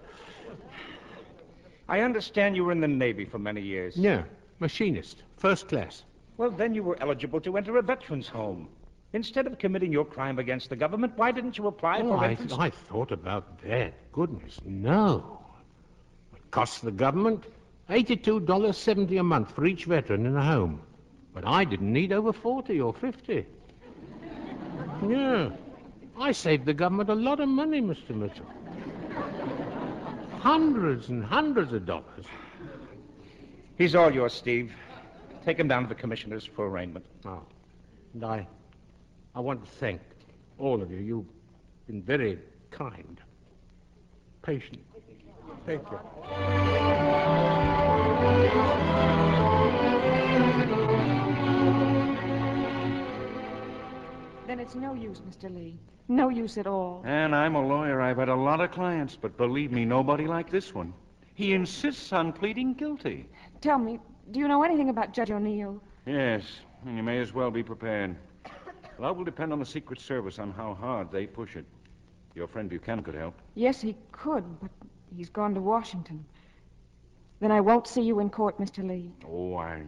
[1.87, 3.95] I understand you were in the Navy for many years.
[3.97, 4.23] Yeah,
[4.59, 6.03] machinist, first class.
[6.37, 8.69] Well, then you were eligible to enter a veteran's home.
[9.13, 12.29] Instead of committing your crime against the government, why didn't you apply Oh, for I,
[12.29, 12.53] entrance?
[12.53, 13.93] I thought about that.
[14.11, 15.39] Goodness, no.
[16.35, 17.43] It costs the government
[17.89, 20.81] $82.70 a month for each veteran in a home.
[21.33, 23.45] But I didn't need over 40 or 50.
[25.07, 25.49] Yeah.
[26.19, 28.09] I saved the government a lot of money, Mr.
[28.09, 28.45] Mitchell.
[30.39, 32.25] Hundreds and hundreds of dollars.
[33.77, 34.73] He's all yours, Steve.
[35.45, 37.05] Take him down to the commissioners for arraignment.
[37.25, 37.41] Oh.
[38.13, 38.45] And I,
[39.33, 40.01] I want to thank
[40.57, 40.97] all of you.
[40.97, 41.25] You've
[41.87, 42.37] been very
[42.69, 43.21] kind,
[44.41, 44.79] patient.
[45.65, 45.99] Thank you.
[54.47, 55.53] Then it's no use, Mr.
[55.55, 55.79] Lee.
[56.09, 57.03] No use at all.
[57.05, 58.01] And I'm a lawyer.
[58.01, 60.91] I've had a lot of clients, but believe me, nobody like this one.
[61.35, 63.27] He insists on pleading guilty.
[63.61, 63.99] Tell me,
[64.31, 65.81] do you know anything about Judge O'Neill?
[66.07, 66.43] Yes,
[66.85, 68.15] and you may as well be prepared.
[68.45, 71.65] A lot will depend on the Secret Service on how hard they push it.
[72.33, 73.35] Your friend Buchanan could help.
[73.53, 74.71] Yes, he could, but
[75.15, 76.25] he's gone to Washington.
[77.39, 78.85] Then I won't see you in court, Mr.
[78.85, 79.11] Lee.
[79.27, 79.83] Oh, I,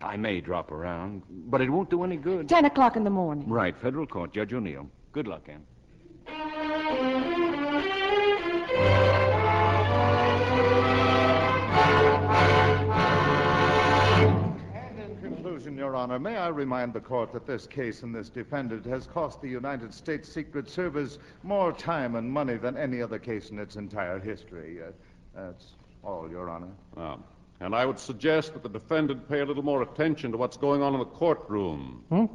[0.00, 2.48] I may drop around, but it won't do any good.
[2.48, 3.46] Ten o'clock in the morning.
[3.48, 4.88] Right, federal court, Judge O'Neill.
[5.16, 5.64] Good luck, Ann.
[14.74, 18.28] And in conclusion, Your Honor, may I remind the court that this case and this
[18.28, 23.18] defendant has cost the United States Secret Service more time and money than any other
[23.18, 24.82] case in its entire history.
[24.82, 24.90] Uh,
[25.34, 25.64] that's
[26.04, 26.74] all, Your Honor.
[26.98, 27.16] Ah,
[27.60, 30.82] and I would suggest that the defendant pay a little more attention to what's going
[30.82, 32.04] on in the courtroom.
[32.10, 32.26] Hmm?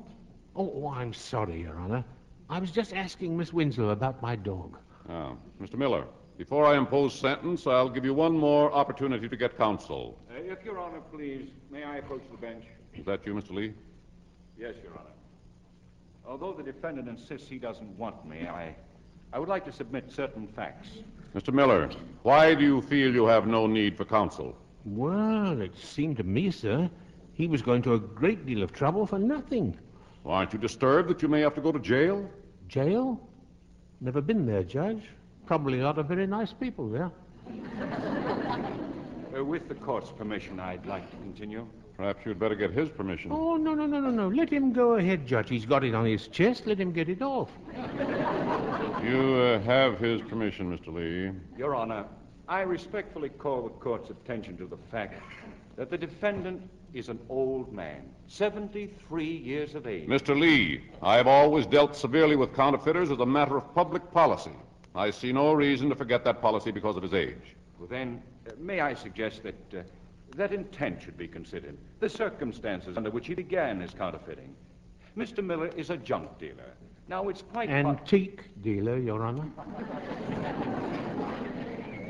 [0.55, 2.03] Oh, oh, I'm sorry, Your Honor.
[2.51, 4.77] I was just asking Miss Winslow about my dog.
[5.07, 5.75] Ah, Mr.
[5.75, 6.03] Miller,
[6.37, 10.19] before I impose sentence, I'll give you one more opportunity to get counsel.
[10.29, 12.65] Uh, if Your Honor, please, may I approach the bench?
[12.93, 13.51] Is that you, Mr.
[13.51, 13.73] Lee?
[14.59, 15.15] Yes, Your Honor.
[16.27, 18.75] Although the defendant insists he doesn't want me, I,
[19.31, 20.89] I would like to submit certain facts.
[21.33, 21.53] Mr.
[21.53, 21.89] Miller,
[22.23, 24.57] why do you feel you have no need for counsel?
[24.83, 26.89] Well, it seemed to me, sir,
[27.31, 29.79] he was going to a great deal of trouble for nothing.
[30.25, 32.29] Well, aren't you disturbed that you may have to go to jail?
[32.71, 33.19] Jail?
[33.99, 35.03] Never been there, Judge.
[35.45, 37.11] Probably a lot of very nice people there.
[39.33, 41.65] Uh, with the court's permission, I'd like to continue.
[41.95, 43.31] Perhaps you'd better get his permission.
[43.31, 44.27] Oh, no, no, no, no, no.
[44.27, 45.47] Let him go ahead, Judge.
[45.47, 46.67] He's got it on his chest.
[46.67, 47.49] Let him get it off.
[49.01, 50.93] You uh, have his permission, Mr.
[50.93, 51.31] Lee.
[51.57, 52.05] Your Honor,
[52.49, 55.17] I respectfully call the court's attention to the fact
[55.77, 60.07] that the defendant is an old man, 73 years of age.
[60.07, 60.37] Mr.
[60.37, 64.51] Lee, I have always dealt severely with counterfeiters as a matter of public policy.
[64.93, 67.55] I see no reason to forget that policy because of his age.
[67.79, 69.83] Well, then, uh, may I suggest that uh,
[70.35, 74.55] that intent should be considered, the circumstances under which he began his counterfeiting.
[75.17, 75.43] Mr.
[75.43, 76.73] Miller is a junk dealer.
[77.07, 79.45] Now, it's quite po- Antique dealer, Your Honor.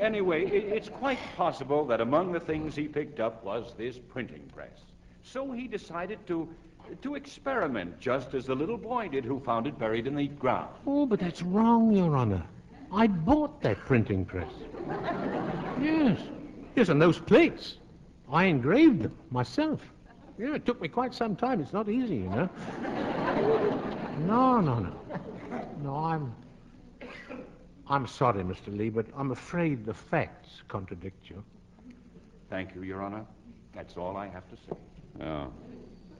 [0.02, 4.80] Anyway, it's quite possible that among the things he picked up was this printing press.
[5.22, 6.48] So he decided to
[7.00, 10.68] to experiment, just as the little boy did who found it buried in the ground.
[10.84, 12.42] Oh, but that's wrong, Your Honor.
[12.92, 14.52] I bought that printing press.
[15.80, 16.20] Yes.
[16.74, 17.78] Yes, and those plates.
[18.30, 19.80] I engraved them myself.
[20.38, 21.60] Yeah, it took me quite some time.
[21.60, 22.48] It's not easy, you know.
[24.26, 24.92] No, no, no.
[25.82, 26.34] No, I'm.
[27.88, 28.76] I'm sorry, Mr.
[28.76, 31.42] Lee, but I'm afraid the facts contradict you.
[32.48, 33.24] Thank you, Your Honor.
[33.74, 34.76] That's all I have to say.
[35.18, 35.46] Yeah.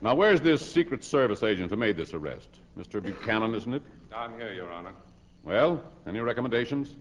[0.01, 2.49] Now, where's this Secret Service agent who made this arrest?
[2.79, 3.03] Mr.
[3.03, 3.83] Buchanan, isn't it?
[4.15, 4.93] I'm here, Your Honor.
[5.45, 6.97] Well, any recommendations?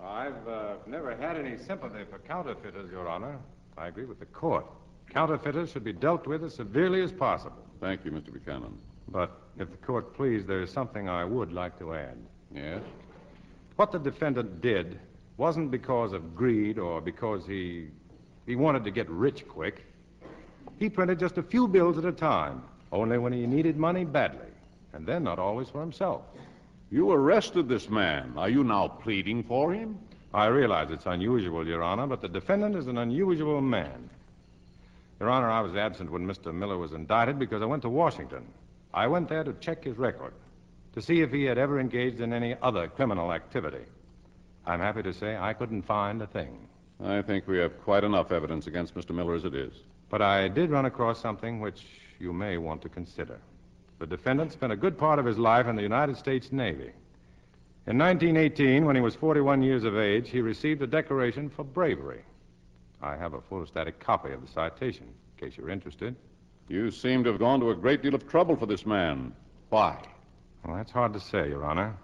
[0.00, 3.38] I've uh, never had any sympathy for counterfeiters, Your Honor.
[3.76, 4.66] I agree with the court.
[5.10, 7.64] Counterfeiters should be dealt with as severely as possible.
[7.80, 8.32] Thank you, Mr.
[8.32, 8.78] Buchanan.
[9.08, 12.16] But if the court please, there is something I would like to add.
[12.54, 12.82] Yes?
[13.78, 14.98] What the defendant did
[15.36, 17.86] wasn't because of greed or because he
[18.44, 19.86] he wanted to get rich quick.
[20.80, 24.50] He printed just a few bills at a time, only when he needed money badly,
[24.94, 26.22] and then not always for himself.
[26.90, 28.32] You arrested this man.
[28.36, 29.96] Are you now pleading for him?
[30.34, 34.10] I realize it's unusual, Your Honor, but the defendant is an unusual man.
[35.20, 36.52] Your Honor, I was absent when Mr.
[36.52, 38.44] Miller was indicted because I went to Washington.
[38.92, 40.32] I went there to check his record,
[40.98, 43.84] to see if he had ever engaged in any other criminal activity.
[44.66, 46.66] I'm happy to say I couldn't find a thing.
[47.00, 49.14] I think we have quite enough evidence against Mr.
[49.14, 49.72] Miller as it is.
[50.10, 51.86] But I did run across something which
[52.18, 53.38] you may want to consider.
[54.00, 56.90] The defendant spent a good part of his life in the United States Navy.
[57.86, 62.24] In 1918, when he was 41 years of age, he received a decoration for bravery.
[63.00, 66.16] I have a photostatic copy of the citation, in case you're interested.
[66.66, 69.32] You seem to have gone to a great deal of trouble for this man.
[69.68, 69.96] Why?
[70.68, 71.96] Well, that's hard to say, Your Honor.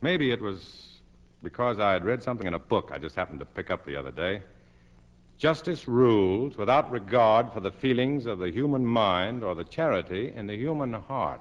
[0.00, 1.00] Maybe it was
[1.42, 3.96] because I had read something in a book I just happened to pick up the
[3.96, 4.40] other day.
[5.36, 10.46] Justice rules without regard for the feelings of the human mind or the charity in
[10.46, 11.40] the human heart.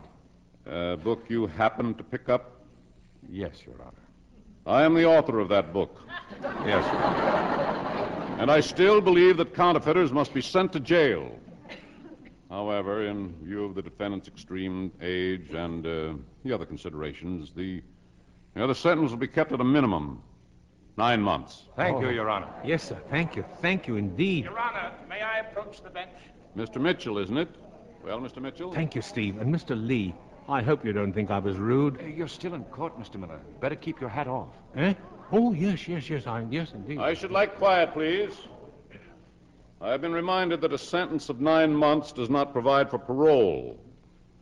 [0.65, 2.63] A book you happened to pick up?
[3.29, 3.93] Yes, Your Honor.
[4.65, 6.01] I am the author of that book.
[6.41, 8.37] Yes, Your Honor.
[8.39, 11.39] And I still believe that counterfeiters must be sent to jail.
[12.53, 16.13] However, in view of the defendant's extreme age and uh,
[16.45, 17.81] the other considerations, the, you
[18.53, 20.21] know, the sentence will be kept at a minimum
[20.95, 21.63] nine months.
[21.75, 22.49] Thank you, Your Honor.
[22.63, 23.01] Yes, sir.
[23.09, 23.43] Thank you.
[23.59, 24.43] Thank you indeed.
[24.43, 26.11] Your Honor, may I approach the bench?
[26.55, 26.79] Mr.
[26.79, 27.49] Mitchell, isn't it?
[28.05, 28.39] Well, Mr.
[28.39, 28.71] Mitchell?
[28.71, 29.41] Thank you, Steve.
[29.41, 29.75] And Mr.
[29.75, 30.13] Lee,
[30.47, 31.99] I hope you don't think I was rude.
[32.15, 33.15] You're still in court, Mr.
[33.15, 33.41] Miller.
[33.61, 34.49] Better keep your hat off.
[34.75, 34.93] Eh?
[35.31, 36.99] Oh, yes, yes, yes, I, yes, indeed.
[36.99, 38.33] I should like quiet, please.
[39.83, 43.77] I have been reminded that a sentence of nine months does not provide for parole.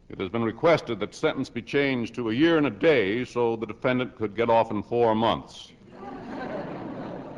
[0.08, 3.56] It has been requested that sentence be changed to a year and a day so
[3.56, 5.72] the defendant could get off in four months.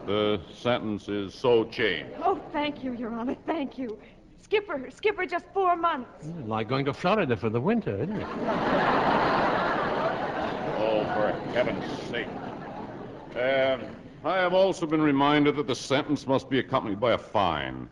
[0.06, 2.12] The sentence is so changed.
[2.22, 3.98] Oh, thank you, Your Honor, thank you.
[4.42, 6.28] Skipper, Skipper, just four months.
[6.46, 8.28] Like going to Florida for the winter, isn't it?
[10.78, 12.28] Oh, for heaven's sake.
[13.38, 17.90] Um, I have also been reminded that the sentence must be accompanied by a fine.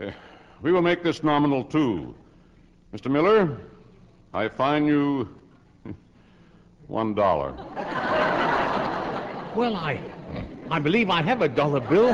[0.00, 0.10] Uh,
[0.62, 2.14] we will make this nominal, too.
[2.94, 3.10] Mr.
[3.10, 3.58] Miller,
[4.32, 5.28] I fine you
[6.86, 7.52] one dollar.
[9.54, 10.00] Well, I,
[10.70, 12.08] I believe I have a dollar bill.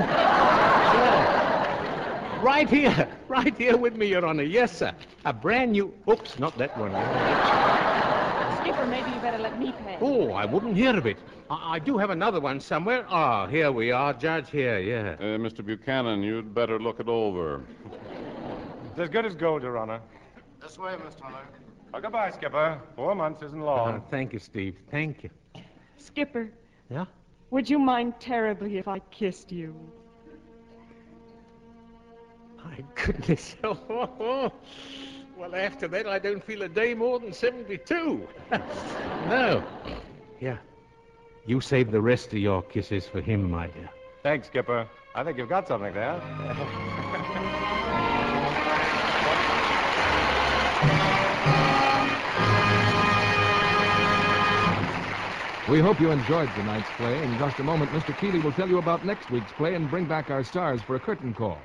[2.43, 4.43] Right here, right here with me, Your Honor.
[4.43, 4.93] Yes, sir.
[5.25, 5.95] A brand new.
[6.09, 6.93] Oops, not that one.
[8.87, 9.99] Skipper, maybe you better let me pay.
[10.01, 11.17] Oh, I wouldn't hear of it.
[11.51, 13.05] I, I do have another one somewhere.
[13.09, 14.51] Ah, here we are, Judge.
[14.51, 15.17] Here, yeah.
[15.19, 15.65] Uh, Mr.
[15.65, 17.63] Buchanan, you'd better look it over.
[18.91, 20.01] It's as good as gold, Your Honor.
[20.61, 21.23] This way, Mr.
[21.29, 21.47] Miller.
[21.95, 22.81] Oh, goodbye, Skipper.
[22.95, 23.95] Four months isn't long.
[23.97, 24.77] Uh, thank you, Steve.
[24.91, 25.31] Thank you.
[25.99, 26.51] Skipper,
[26.91, 27.05] Yeah?
[27.51, 29.75] would you mind terribly if I kissed you?
[32.65, 33.57] My goodness.
[35.37, 38.27] well, after that, I don't feel a day more than 72.
[39.29, 39.63] no.
[40.41, 40.59] Yeah.
[41.47, 43.91] You save the rest of your kisses for him, my dear.
[44.23, 44.89] Thanks, Skipper.
[45.15, 46.21] I think you've got something there.
[55.69, 57.21] We hope you enjoyed tonight's play.
[57.25, 58.17] In just a moment, Mr.
[58.17, 61.01] Keighley will tell you about next week's play and bring back our stars for a
[61.01, 61.59] curtain call.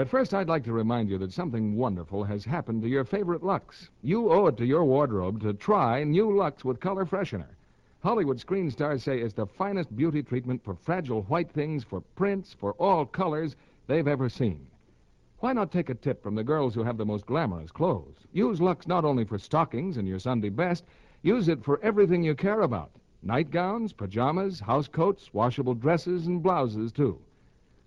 [0.00, 3.42] But first, I'd like to remind you that something wonderful has happened to your favorite
[3.42, 3.90] Lux.
[4.00, 7.54] You owe it to your wardrobe to try new Lux with color freshener.
[8.02, 12.54] Hollywood screen stars say it's the finest beauty treatment for fragile white things, for prints,
[12.54, 13.56] for all colors
[13.88, 14.66] they've ever seen.
[15.40, 18.26] Why not take a tip from the girls who have the most glamorous clothes?
[18.32, 20.86] Use Lux not only for stockings and your Sunday best,
[21.20, 22.90] use it for everything you care about
[23.22, 27.20] nightgowns, pajamas, housecoats, washable dresses, and blouses, too.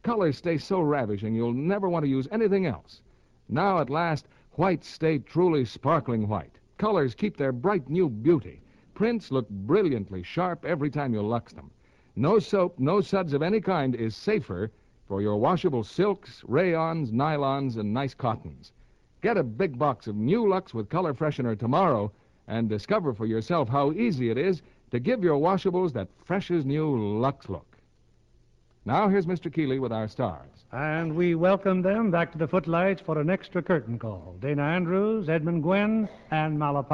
[0.04, 3.02] Colors stay so ravishing you'll never want to use anything else.
[3.48, 6.60] Now, at last, whites stay truly sparkling white.
[6.78, 8.62] Colors keep their bright new beauty.
[8.94, 11.72] Prints look brilliantly sharp every time you lux them.
[12.18, 14.72] No soap, no suds of any kind is safer
[15.08, 18.74] for your washable silks, rayons, nylons, and nice cottons.
[19.22, 22.12] Get a big box of new Lux with color freshener tomorrow
[22.48, 26.66] and discover for yourself how easy it is to give your washables that fresh as
[26.66, 27.73] new Lux look.
[28.86, 29.54] Now, here's Mr.
[29.54, 30.66] Keighley with our stars.
[30.74, 34.36] And we welcome them back to the footlights for an extra curtain call.
[34.42, 36.86] Dana Andrews, Edmund Gwenn, and Mala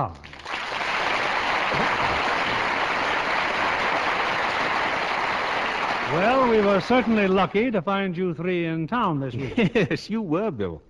[6.13, 9.57] well, we were certainly lucky to find you three in town this week.
[9.73, 10.83] Yes, you were, Bill.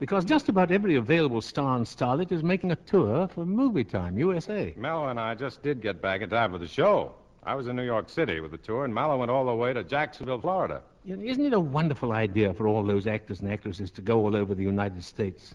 [0.00, 4.18] Because just about every available star and starlet is making a tour for Movie Time,
[4.18, 4.74] USA.
[4.76, 7.14] Mel and I just did get back in time for the show.
[7.44, 9.72] I was in New York City with the tour, and Mallow went all the way
[9.72, 10.80] to Jacksonville, Florida.
[11.04, 14.20] You know, Isn't it a wonderful idea for all those actors and actresses to go
[14.20, 15.54] all over the United States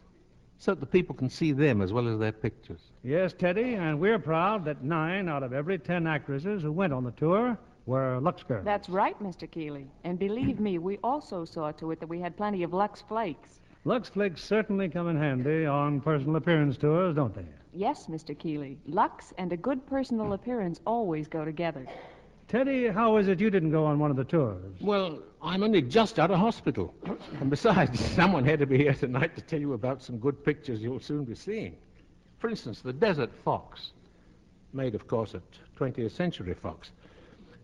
[0.57, 2.81] so that the people can see them as well as their pictures?
[3.03, 7.05] Yes, Teddy, and we're proud that nine out of every ten actresses who went on
[7.05, 8.65] the tour were Lux girls.
[8.65, 9.49] That's right, Mr.
[9.49, 9.88] Keighley.
[10.03, 13.61] And believe me, we also saw to it that we had plenty of Lux Flakes.
[13.85, 17.45] Lux Flakes certainly come in handy on personal appearance tours, don't they?
[17.78, 18.36] Yes, Mr.
[18.36, 18.80] Keighley.
[18.88, 21.86] Lux and a good personal appearance always go together.
[22.47, 24.73] Teddy, how is it you didn't go on one of the tours?
[24.82, 26.91] Well, I'm only just out of hospital.
[27.39, 30.82] And besides, someone had to be here tonight to tell you about some good pictures
[30.82, 31.75] you'll soon be seeing.
[32.39, 33.91] For instance, the Desert Fox,
[34.73, 35.43] made, of course, at
[35.80, 36.89] 20th Century Fox.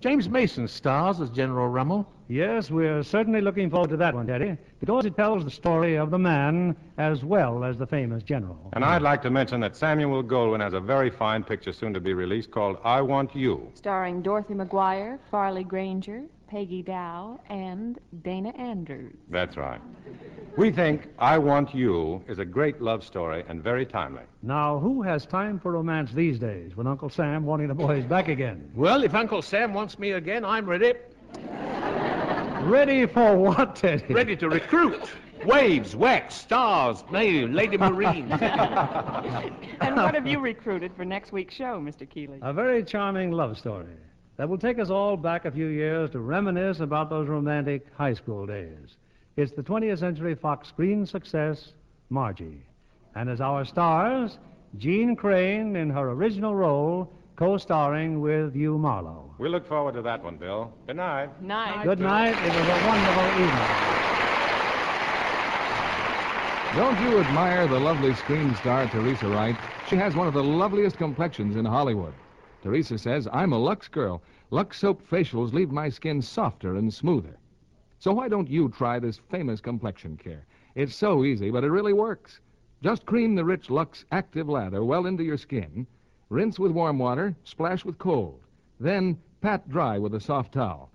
[0.04, 2.06] James Mason stars as General Rommel.
[2.28, 6.12] Yes, we're certainly looking forward to that one, Teddy, because it tells the story of
[6.12, 8.70] the man as well as the famous general.
[8.74, 12.02] And I'd like to mention that Samuel Goldwyn has a very fine picture soon to
[12.02, 13.72] be released called I Want You.
[13.76, 16.24] Starring Dorothy McGuire, Farley Granger,
[16.54, 19.16] Peggy Dow, and Dana Andrews.
[19.32, 19.82] That's right.
[20.56, 24.22] We think I Want You is a great love story and very timely.
[24.44, 28.28] Now, who has time for romance these days with Uncle Sam wanting the boys back
[28.28, 28.70] again?
[28.76, 30.94] Well, if Uncle Sam wants me again, I'm ready.
[32.70, 34.14] Ready for what, Teddy?
[34.14, 35.10] Ready to recruit.
[35.46, 38.30] Waves, WACs, stars, maybe Lady Marine.
[39.82, 42.08] And what have you recruited for next week's show, Mr.
[42.08, 42.38] Keighley?
[42.44, 43.88] A very charming love story
[44.38, 48.14] that will take us all back a few years to reminisce about those romantic high
[48.14, 48.96] school days.
[49.38, 51.74] It's the 20th Century Fox screen success,
[52.10, 52.62] Margie.
[53.16, 54.38] And as our stars,
[54.78, 59.34] Jeanne Crain in her original role, co starring with Hugh Marlowe.
[59.38, 60.72] We look forward to that one, Bill.
[60.88, 61.42] Good night.
[61.42, 61.84] Night.
[61.84, 62.30] Good night.
[62.30, 63.94] It was a wonderful evening.
[66.76, 69.56] Don't you admire the lovely screen star Teresa Wright?
[69.88, 72.14] She has one of the loveliest complexions in Hollywood.
[72.64, 74.24] Teresa says, I'm a Lux girl.
[74.50, 77.38] Lux soap facials leave my skin softer and smoother.
[78.00, 80.46] So why don't you try this famous complexion care?
[80.74, 82.40] It's so easy, but it really works.
[82.82, 85.86] Just cream the rich Lux active lather well into your skin,
[86.30, 88.40] rinse with warm water, splash with cold,
[88.80, 90.90] then pat dry with a soft towel.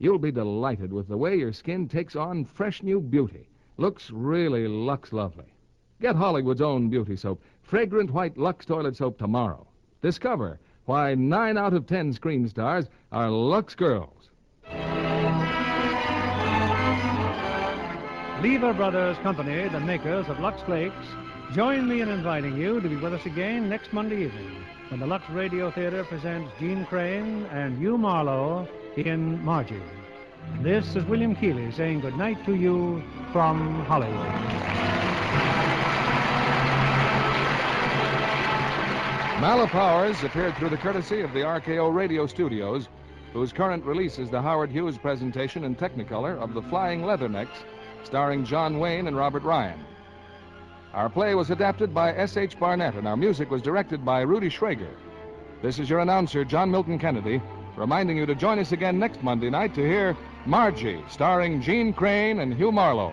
[0.00, 3.48] You'll be delighted with the way your skin takes on fresh new beauty.
[3.76, 5.54] Looks really Lux lovely.
[6.00, 9.68] Get Hollywood's own beauty soap, fragrant white Lux toilet soap tomorrow.
[10.00, 14.30] Discover why nine out of ten screen stars are Lux girls.
[18.42, 21.06] Lever Brothers Company, the makers of Lux Flakes,
[21.52, 25.06] join me in inviting you to be with us again next Monday evening when the
[25.06, 28.66] Lux Radio Theater presents Jeanne Crain and Hugh Marlowe
[28.96, 29.80] in Margie.
[30.60, 33.02] This is William Keighley saying good night to you
[33.32, 35.81] from Hollywood.
[39.42, 42.86] Mala Powers appeared through the courtesy of the RKO Radio Studios,
[43.32, 47.64] whose current release is the Howard Hughes presentation in Technicolor of The Flying Leathernecks,
[48.04, 49.80] starring John Wayne and Robert Ryan.
[50.94, 52.56] Our play was adapted by S.H.
[52.56, 54.94] Barnett, and our music was directed by Rudy Schrager.
[55.60, 57.42] This is your announcer, John Milton Kennedy,
[57.76, 60.16] reminding you to join us again next Monday night to hear
[60.46, 63.12] Margie, starring Jeanne Crain and Hugh Marlowe.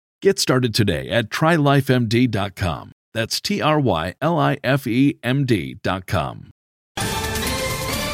[0.21, 2.91] Get started today at trylifemd.com.
[3.13, 6.51] That's T R Y L I F E M D.com.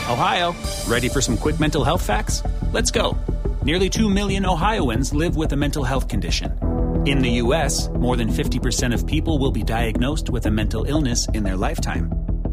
[0.09, 0.55] Ohio,
[0.87, 2.41] ready for some quick mental health facts?
[2.71, 3.17] Let's go.
[3.63, 6.57] Nearly 2 million Ohioans live with a mental health condition.
[7.05, 11.27] In the U.S., more than 50% of people will be diagnosed with a mental illness
[11.33, 12.09] in their lifetime.